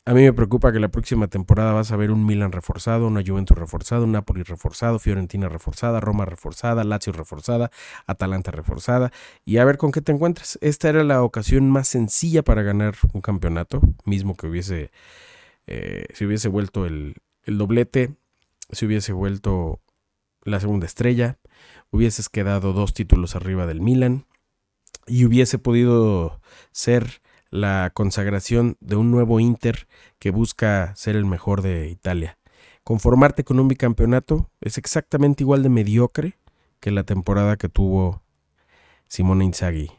A 0.03 0.15
mí 0.15 0.23
me 0.23 0.33
preocupa 0.33 0.71
que 0.71 0.79
la 0.79 0.89
próxima 0.89 1.27
temporada 1.27 1.73
vas 1.73 1.91
a 1.91 1.95
ver 1.95 2.09
un 2.09 2.25
Milan 2.25 2.51
reforzado, 2.51 3.05
una 3.05 3.21
Juventus 3.23 3.55
reforzado, 3.55 4.05
un 4.05 4.13
Napoli 4.13 4.41
reforzado, 4.41 4.97
Fiorentina 4.97 5.47
reforzada, 5.47 5.99
Roma 5.99 6.25
reforzada, 6.25 6.83
Lazio 6.83 7.13
reforzada, 7.13 7.69
Atalanta 8.07 8.49
reforzada 8.49 9.11
y 9.45 9.57
a 9.57 9.65
ver 9.65 9.77
con 9.77 9.91
qué 9.91 10.01
te 10.01 10.11
encuentras. 10.11 10.57
Esta 10.61 10.89
era 10.89 11.03
la 11.03 11.21
ocasión 11.21 11.69
más 11.69 11.87
sencilla 11.87 12.41
para 12.41 12.63
ganar 12.63 12.95
un 13.13 13.21
campeonato, 13.21 13.81
mismo 14.03 14.35
que 14.35 14.47
hubiese, 14.47 14.91
eh, 15.67 16.05
si 16.15 16.25
hubiese 16.25 16.47
vuelto 16.47 16.87
el, 16.87 17.17
el 17.43 17.59
doblete, 17.59 18.15
si 18.71 18.87
hubiese 18.87 19.13
vuelto 19.13 19.81
la 20.43 20.59
segunda 20.59 20.87
estrella, 20.87 21.37
hubieses 21.91 22.27
quedado 22.27 22.73
dos 22.73 22.95
títulos 22.95 23.35
arriba 23.35 23.67
del 23.67 23.81
Milan 23.81 24.25
y 25.05 25.25
hubiese 25.25 25.59
podido 25.59 26.41
ser 26.71 27.21
la 27.51 27.91
consagración 27.93 28.77
de 28.79 28.95
un 28.95 29.11
nuevo 29.11 29.39
Inter 29.39 29.87
que 30.17 30.31
busca 30.31 30.95
ser 30.95 31.15
el 31.15 31.25
mejor 31.25 31.61
de 31.61 31.89
Italia. 31.89 32.37
Conformarte 32.83 33.43
con 33.43 33.59
un 33.59 33.67
bicampeonato 33.67 34.49
es 34.61 34.77
exactamente 34.77 35.43
igual 35.43 35.61
de 35.61 35.69
mediocre 35.69 36.39
que 36.79 36.91
la 36.91 37.03
temporada 37.03 37.57
que 37.57 37.69
tuvo 37.69 38.23
Simone 39.07 39.45
Inzaghi 39.45 39.91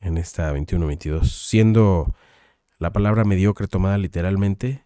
en 0.00 0.18
esta 0.18 0.52
21-22, 0.52 1.24
siendo 1.24 2.14
la 2.78 2.92
palabra 2.92 3.24
mediocre 3.24 3.68
tomada 3.68 3.98
literalmente, 3.98 4.84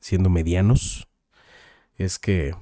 siendo 0.00 0.28
medianos, 0.28 1.08
es 1.96 2.18
que 2.18 2.54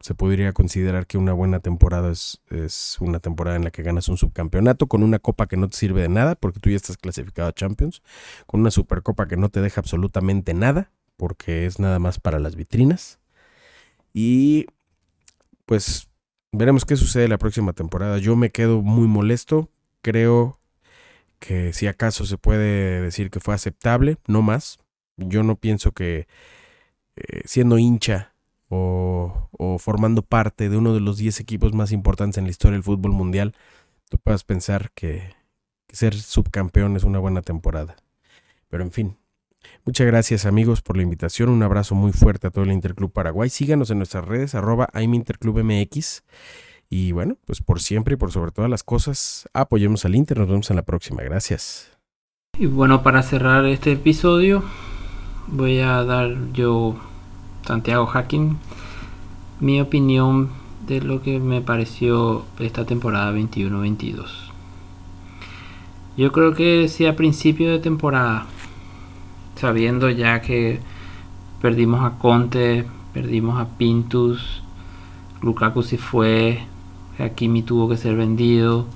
se 0.00 0.14
podría 0.14 0.52
considerar 0.52 1.06
que 1.06 1.18
una 1.18 1.32
buena 1.32 1.60
temporada 1.60 2.10
es, 2.10 2.40
es, 2.50 2.96
una 3.00 3.20
temporada 3.20 3.56
en 3.56 3.64
la 3.64 3.70
que 3.70 3.82
ganas 3.82 4.08
un 4.08 4.16
subcampeonato 4.16 4.86
con 4.86 5.02
una 5.02 5.18
copa 5.18 5.46
que 5.46 5.56
no 5.56 5.68
te 5.68 5.76
sirve 5.76 6.02
de 6.02 6.08
nada 6.08 6.34
porque 6.34 6.60
tú 6.60 6.70
ya 6.70 6.76
estás 6.76 6.96
clasificado 6.96 7.48
a 7.48 7.52
Champions, 7.52 8.02
con 8.46 8.60
una 8.60 8.70
supercopa 8.70 9.26
que 9.26 9.36
no 9.36 9.48
te 9.48 9.60
deja 9.60 9.80
absolutamente 9.80 10.54
nada 10.54 10.90
porque 11.16 11.66
es 11.66 11.78
nada 11.78 11.98
más 11.98 12.18
para 12.18 12.38
las 12.38 12.56
vitrinas. 12.56 13.18
Y 14.12 14.66
pues 15.66 16.08
veremos 16.52 16.84
qué 16.84 16.96
sucede 16.96 17.28
la 17.28 17.38
próxima 17.38 17.72
temporada. 17.72 18.18
Yo 18.18 18.36
me 18.36 18.50
quedo 18.50 18.82
muy 18.82 19.08
molesto, 19.08 19.70
creo 20.02 20.60
que 21.38 21.72
si 21.72 21.86
acaso 21.86 22.24
se 22.26 22.38
puede 22.38 23.00
decir 23.00 23.30
que 23.30 23.40
fue 23.40 23.54
aceptable, 23.54 24.18
no 24.26 24.42
más. 24.42 24.78
Yo 25.16 25.42
no 25.42 25.56
pienso 25.56 25.92
que 25.92 26.26
eh, 27.16 27.42
siendo 27.44 27.78
hincha 27.78 28.33
o, 28.74 29.78
formando 29.78 30.22
parte 30.22 30.68
de 30.68 30.76
uno 30.76 30.94
de 30.94 31.00
los 31.00 31.16
10 31.18 31.40
equipos 31.40 31.74
más 31.74 31.92
importantes 31.92 32.38
en 32.38 32.44
la 32.44 32.50
historia 32.50 32.74
del 32.74 32.82
fútbol 32.82 33.12
mundial, 33.12 33.54
tú 34.08 34.18
puedas 34.18 34.44
pensar 34.44 34.90
que, 34.92 35.34
ser 35.88 36.14
subcampeón 36.14 36.96
es 36.96 37.04
una 37.04 37.18
buena 37.18 37.42
temporada. 37.42 37.96
Pero 38.68 38.82
en 38.82 38.90
fin, 38.90 39.16
Muchas 39.86 40.06
gracias 40.06 40.44
amigos 40.44 40.82
por 40.82 40.96
la 40.98 41.02
invitación, 41.02 41.48
un 41.48 41.62
abrazo 41.62 41.94
muy 41.94 42.12
fuerte 42.12 42.46
a 42.46 42.50
todo 42.50 42.64
el 42.64 42.72
Interclub 42.72 43.10
Paraguay, 43.10 43.48
síganos 43.48 43.90
en 43.90 43.96
nuestras 43.96 44.24
redes 44.26 44.54
arroba 44.54 44.90
MX 44.94 46.22
y 46.90 47.12
bueno, 47.12 47.38
pues 47.46 47.62
por 47.62 47.80
siempre 47.80 48.14
y 48.14 48.16
por 48.18 48.30
sobre 48.30 48.50
todas 48.50 48.70
las 48.70 48.82
cosas, 48.82 49.48
apoyemos 49.54 50.04
al 50.04 50.14
Inter, 50.14 50.38
nos 50.38 50.48
vemos 50.48 50.68
en 50.68 50.76
la 50.76 50.82
próxima, 50.82 51.22
gracias. 51.22 51.96
Y 52.58 52.66
bueno, 52.66 53.02
para 53.02 53.22
cerrar 53.22 53.64
este 53.64 53.92
episodio 53.92 54.62
voy 55.48 55.80
a 55.80 56.04
dar 56.04 56.52
yo 56.52 57.00
Santiago 57.66 58.06
Hacking 58.06 58.58
mi 59.60 59.80
opinión 59.80 60.50
de 60.86 61.00
lo 61.00 61.22
que 61.22 61.40
me 61.40 61.62
pareció 61.62 62.44
esta 62.58 62.84
temporada 62.84 63.32
21-22. 63.32 64.26
Yo 66.16 66.32
creo 66.32 66.54
que 66.54 66.88
si 66.88 67.06
a 67.06 67.16
principio 67.16 67.70
de 67.70 67.78
temporada, 67.78 68.46
sabiendo 69.56 70.10
ya 70.10 70.40
que 70.42 70.80
perdimos 71.62 72.04
a 72.04 72.18
Conte, 72.18 72.84
perdimos 73.14 73.58
a 73.58 73.68
Pintus, 73.78 74.62
Lukaku 75.40 75.82
se 75.82 75.96
fue, 75.96 76.66
Hakimi 77.18 77.62
tuvo 77.62 77.88
que 77.88 77.96
ser 77.96 78.16
vendido, 78.16 78.86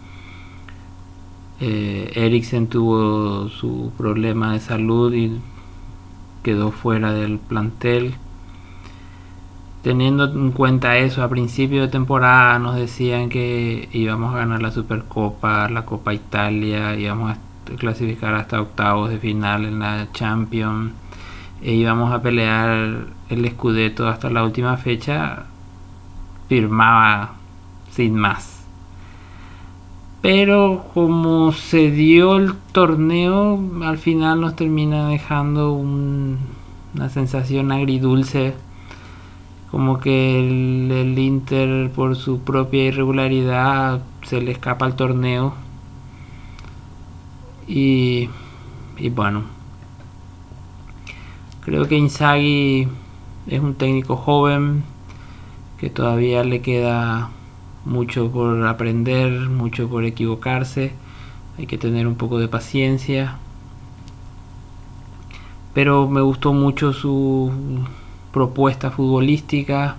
eh, 1.60 2.12
Eriksen 2.14 2.68
tuvo 2.68 3.48
su 3.48 3.90
problema 3.96 4.52
de 4.52 4.60
salud 4.60 5.14
y 5.14 5.40
quedó 6.42 6.70
fuera 6.70 7.12
del 7.12 7.38
plantel 7.38 8.14
teniendo 9.82 10.24
en 10.24 10.52
cuenta 10.52 10.98
eso, 10.98 11.22
a 11.22 11.28
principio 11.28 11.82
de 11.82 11.88
temporada 11.88 12.58
nos 12.58 12.76
decían 12.76 13.28
que 13.28 13.88
íbamos 13.92 14.34
a 14.34 14.38
ganar 14.38 14.62
la 14.62 14.70
Supercopa, 14.70 15.68
la 15.68 15.84
Copa 15.84 16.14
Italia, 16.14 16.94
íbamos 16.96 17.32
a 17.32 17.38
clasificar 17.76 18.34
hasta 18.34 18.60
octavos 18.60 19.10
de 19.10 19.18
final 19.18 19.64
en 19.64 19.78
la 19.78 20.08
Champions 20.12 20.92
e 21.62 21.74
íbamos 21.74 22.12
a 22.12 22.22
pelear 22.22 23.06
el 23.28 23.50
Scudetto 23.50 24.08
hasta 24.08 24.30
la 24.30 24.44
última 24.44 24.76
fecha, 24.76 25.44
firmaba 26.48 27.34
sin 27.90 28.14
más. 28.14 28.64
Pero 30.20 30.86
como 30.94 31.52
se 31.52 31.90
dio 31.90 32.36
el 32.36 32.54
torneo, 32.72 33.60
al 33.82 33.98
final 33.98 34.40
nos 34.40 34.56
termina 34.56 35.08
dejando 35.08 35.72
una 35.72 37.08
sensación 37.08 37.70
agridulce. 37.70 38.54
Como 39.70 40.00
que 40.00 40.38
el, 40.40 41.18
Inter 41.18 41.90
por 41.90 42.16
su 42.16 42.40
propia 42.40 42.84
irregularidad 42.84 44.02
se 44.22 44.40
le 44.40 44.52
escapa 44.52 44.86
al 44.86 44.96
torneo. 44.96 45.54
Y, 47.66 48.30
y 48.96 49.10
bueno, 49.10 49.42
creo 51.60 51.86
que 51.86 51.96
Inzaghi 51.96 52.88
es 53.46 53.60
un 53.60 53.74
técnico 53.74 54.16
joven 54.16 54.84
que 55.78 55.90
todavía 55.90 56.42
le 56.44 56.62
queda 56.62 57.30
mucho 57.84 58.30
por 58.30 58.66
aprender, 58.66 59.48
mucho 59.48 59.88
por 59.88 60.04
equivocarse, 60.04 60.92
hay 61.58 61.66
que 61.66 61.78
tener 61.78 62.06
un 62.06 62.16
poco 62.16 62.38
de 62.38 62.48
paciencia. 62.48 63.38
Pero 65.74 66.08
me 66.08 66.20
gustó 66.20 66.52
mucho 66.52 66.92
su 66.92 67.52
propuesta 68.38 68.92
futbolística, 68.92 69.96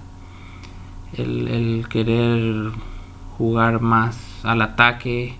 el, 1.17 1.85
querer 1.89 2.71
jugar 3.37 3.81
más 3.81 4.17
al 4.43 4.61
ataque. 4.61 5.35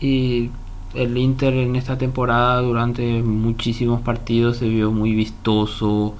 Y 0.00 0.50
el 0.94 1.18
Inter 1.18 1.52
en 1.52 1.76
esta 1.76 1.98
temporada 1.98 2.62
durante 2.62 3.22
muchísimos 3.22 4.00
partidos 4.00 4.56
se 4.56 4.70
vio 4.70 4.90
muy 4.90 5.14
vistoso, 5.14 6.14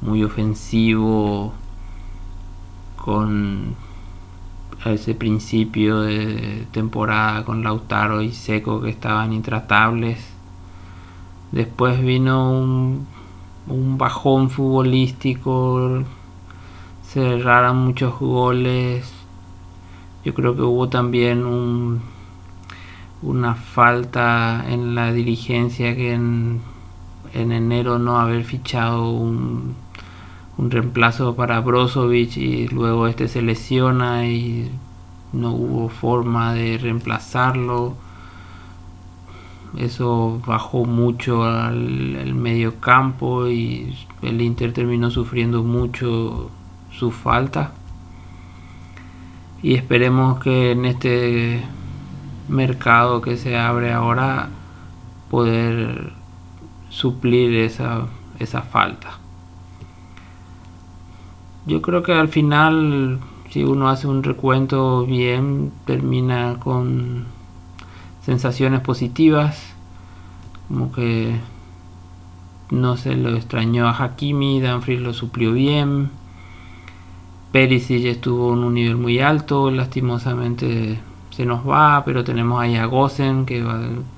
muy 0.00 0.22
ofensivo, 0.22 1.52
con 3.04 3.74
ese 4.84 5.16
principio 5.16 6.02
de 6.02 6.68
temporada 6.70 7.44
con 7.44 7.64
Lautaro 7.64 8.22
y 8.22 8.30
Seco 8.30 8.80
que 8.80 8.90
estaban 8.90 9.32
intratables. 9.32 10.20
Después 11.50 12.00
vino 12.00 12.52
un, 12.52 13.06
bajón 13.98 14.50
futbolístico, 14.50 16.04
se 17.02 17.36
erraron 17.36 17.78
muchos 17.78 18.18
goles. 18.18 19.12
Yo 20.24 20.34
creo 20.34 20.54
que 20.56 20.62
hubo 20.62 20.88
también 20.88 21.46
un, 21.46 22.00
una 23.22 23.54
falta 23.54 24.64
en 24.68 24.94
la 24.94 25.12
dirigencia 25.12 25.94
que 25.96 26.12
en, 26.12 26.60
en 27.34 27.52
enero 27.52 27.98
no 27.98 28.18
haber 28.18 28.44
fichado 28.44 29.10
un 29.10 29.74
un 30.58 30.72
reemplazo 30.72 31.36
para 31.36 31.60
Brozovic 31.60 32.36
y 32.36 32.66
luego 32.68 33.06
este 33.06 33.28
se 33.28 33.42
lesiona 33.42 34.26
y 34.26 34.70
no 35.32 35.52
hubo 35.52 35.88
forma 35.88 36.52
de 36.52 36.78
reemplazarlo. 36.78 37.94
Eso 39.76 40.40
bajó 40.46 40.84
mucho 40.84 41.44
al, 41.44 42.34
medio 42.34 42.80
campo 42.80 43.48
y 43.48 43.94
el 44.22 44.40
Inter 44.40 44.72
terminó 44.72 45.10
sufriendo 45.10 45.62
mucho 45.62 46.50
su 46.90 47.10
falta. 47.10 47.72
Y 49.62 49.74
esperemos 49.74 50.40
que 50.40 50.72
en 50.72 50.84
este 50.84 51.62
mercado 52.48 53.20
que 53.20 53.36
se 53.36 53.58
abre 53.58 53.92
ahora 53.92 54.48
poder 55.30 56.12
suplir 56.88 57.54
esa, 57.56 58.06
esa 58.38 58.62
falta. 58.62 59.18
Yo 61.66 61.82
creo 61.82 62.02
que 62.02 62.12
al 62.12 62.28
final, 62.28 63.18
si 63.50 63.62
uno 63.62 63.90
hace 63.90 64.06
un 64.06 64.22
recuento 64.22 65.04
bien, 65.04 65.70
termina 65.84 66.56
con 66.58 67.26
sensaciones 68.28 68.82
positivas, 68.82 69.74
como 70.68 70.92
que 70.92 71.34
no 72.70 72.98
se 72.98 73.16
lo 73.16 73.34
extrañó 73.34 73.88
a 73.88 73.96
Hakimi, 73.96 74.60
Danfries 74.60 75.00
lo 75.00 75.14
suplió 75.14 75.54
bien, 75.54 76.10
Perisic 77.52 78.04
estuvo 78.04 78.52
en 78.52 78.58
un 78.58 78.74
nivel 78.74 78.98
muy 78.98 79.18
alto, 79.20 79.70
lastimosamente 79.70 81.00
se 81.30 81.46
nos 81.46 81.66
va, 81.66 82.04
pero 82.04 82.22
tenemos 82.22 82.60
ahí 82.60 82.76
a 82.76 82.84
Gosen, 82.84 83.46
que 83.46 83.64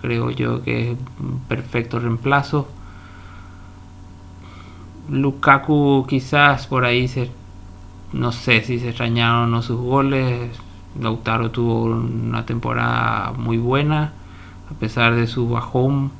creo 0.00 0.30
yo 0.30 0.60
que 0.64 0.90
es 0.90 0.98
un 1.20 1.38
perfecto 1.46 2.00
reemplazo. 2.00 2.66
Lukaku 5.08 6.04
quizás 6.08 6.66
por 6.66 6.84
ahí 6.84 7.06
se 7.06 7.30
no 8.12 8.32
sé 8.32 8.62
si 8.62 8.80
se 8.80 8.88
extrañaron 8.88 9.44
o 9.44 9.46
no 9.46 9.62
sus 9.62 9.80
goles. 9.80 10.50
Lautaro 10.98 11.50
tuvo 11.50 11.84
una 11.84 12.46
temporada 12.46 13.32
muy 13.32 13.58
buena, 13.58 14.12
a 14.70 14.74
pesar 14.74 15.14
de 15.14 15.26
su 15.26 15.48
bajón 15.48 16.12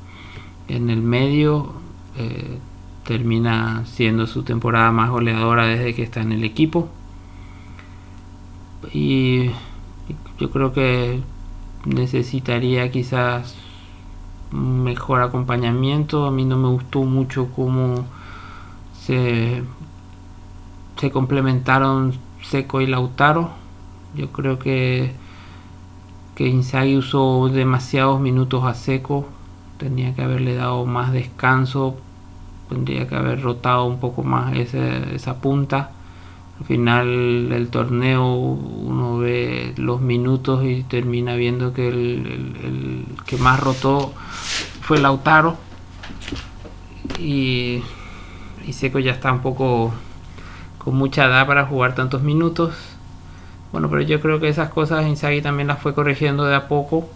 en 0.67 0.89
el 0.89 1.01
medio. 1.01 1.73
Eh, 2.17 2.59
termina 3.03 3.83
siendo 3.85 4.27
su 4.27 4.43
temporada 4.43 4.91
más 4.91 5.09
goleadora 5.09 5.65
desde 5.65 5.95
que 5.95 6.03
está 6.03 6.21
en 6.21 6.31
el 6.31 6.43
equipo. 6.43 6.89
Y 8.93 9.51
yo 10.39 10.51
creo 10.51 10.73
que 10.73 11.21
necesitaría 11.85 12.91
quizás 12.91 13.55
un 14.51 14.83
mejor 14.83 15.21
acompañamiento. 15.21 16.25
A 16.25 16.31
mí 16.31 16.45
no 16.45 16.57
me 16.57 16.67
gustó 16.67 17.03
mucho 17.03 17.49
cómo 17.53 18.05
se 18.93 19.63
se 21.01 21.09
complementaron 21.09 22.13
Seco 22.43 22.79
y 22.79 22.85
Lautaro. 22.85 23.49
Yo 24.15 24.31
creo 24.31 24.59
que, 24.59 25.13
que 26.35 26.47
Inzaghi 26.47 26.97
usó 26.97 27.49
demasiados 27.49 28.19
minutos 28.19 28.63
a 28.65 28.73
Seco. 28.73 29.27
Tenía 29.77 30.13
que 30.13 30.21
haberle 30.21 30.55
dado 30.55 30.85
más 30.85 31.11
descanso. 31.11 31.95
Tendría 32.69 33.07
que 33.07 33.15
haber 33.15 33.41
rotado 33.41 33.85
un 33.85 33.99
poco 33.99 34.23
más 34.23 34.55
esa 34.55 35.41
punta. 35.41 35.91
Al 36.59 36.65
final 36.65 37.49
del 37.49 37.69
torneo 37.69 38.35
uno 38.35 39.17
ve 39.17 39.73
los 39.77 39.99
minutos 39.99 40.63
y 40.63 40.83
termina 40.83 41.35
viendo 41.35 41.73
que 41.73 41.87
el, 41.87 42.55
el 42.63 43.05
que 43.25 43.37
más 43.37 43.59
rotó 43.59 44.13
fue 44.81 44.99
Lautaro. 44.99 45.57
Y, 47.19 47.81
y 48.67 48.73
Seco 48.73 48.99
ya 48.99 49.11
está 49.11 49.31
un 49.31 49.41
poco 49.41 49.91
con 50.77 50.95
mucha 50.95 51.25
edad 51.25 51.47
para 51.47 51.65
jugar 51.65 51.95
tantos 51.95 52.21
minutos. 52.21 52.75
Bueno, 53.71 53.89
pero 53.89 54.01
yo 54.01 54.19
creo 54.19 54.39
que 54.39 54.49
esas 54.49 54.69
cosas 54.69 55.07
Inzaghi 55.07 55.41
también 55.41 55.67
las 55.67 55.79
fue 55.79 55.93
corrigiendo 55.93 56.45
de 56.45 56.55
a 56.55 56.67
poco 56.67 57.09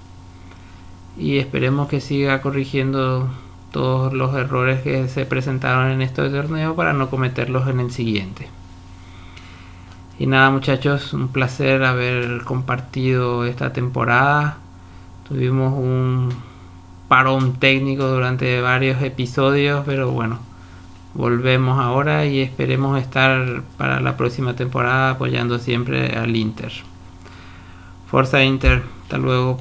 y 1.18 1.38
esperemos 1.38 1.88
que 1.88 2.02
siga 2.02 2.42
corrigiendo 2.42 3.30
todos 3.72 4.14
los 4.14 4.34
errores 4.36 4.82
que 4.82 5.08
se 5.10 5.26
presentaron 5.26 5.92
en 5.92 6.02
este 6.02 6.30
torneo 6.30 6.76
para 6.76 6.94
no 6.94 7.10
cometerlos 7.10 7.68
en 7.68 7.82
el 7.82 7.92
siguiente. 7.92 8.48
Y 10.18 10.28
nada 10.28 10.50
muchachos, 10.50 11.14
un 11.14 11.28
placer 11.28 11.84
haber 11.84 12.44
compartido 12.46 13.44
esta 13.46 13.74
temporada. 13.74 14.58
Tuvimos 15.28 15.74
un 15.74 16.30
parón 17.10 17.54
técnico 17.60 18.08
durante 18.08 18.62
varios 18.62 19.02
episodios, 19.02 19.84
pero 19.86 20.12
bueno, 20.12 20.40
volvemos 21.16 21.80
ahora 21.80 22.26
y 22.26 22.42
esperemos 22.42 23.02
estar 23.02 23.64
para 23.78 24.02
la 24.02 24.18
próxima 24.18 24.56
temporada 24.56 25.12
apoyando 25.12 25.58
siempre 25.58 26.16
al 26.16 26.36
Inter. 26.36 26.72
Forza 28.12 28.44
Inter, 28.44 28.84
hasta 29.04 29.18
luego. 29.18 29.58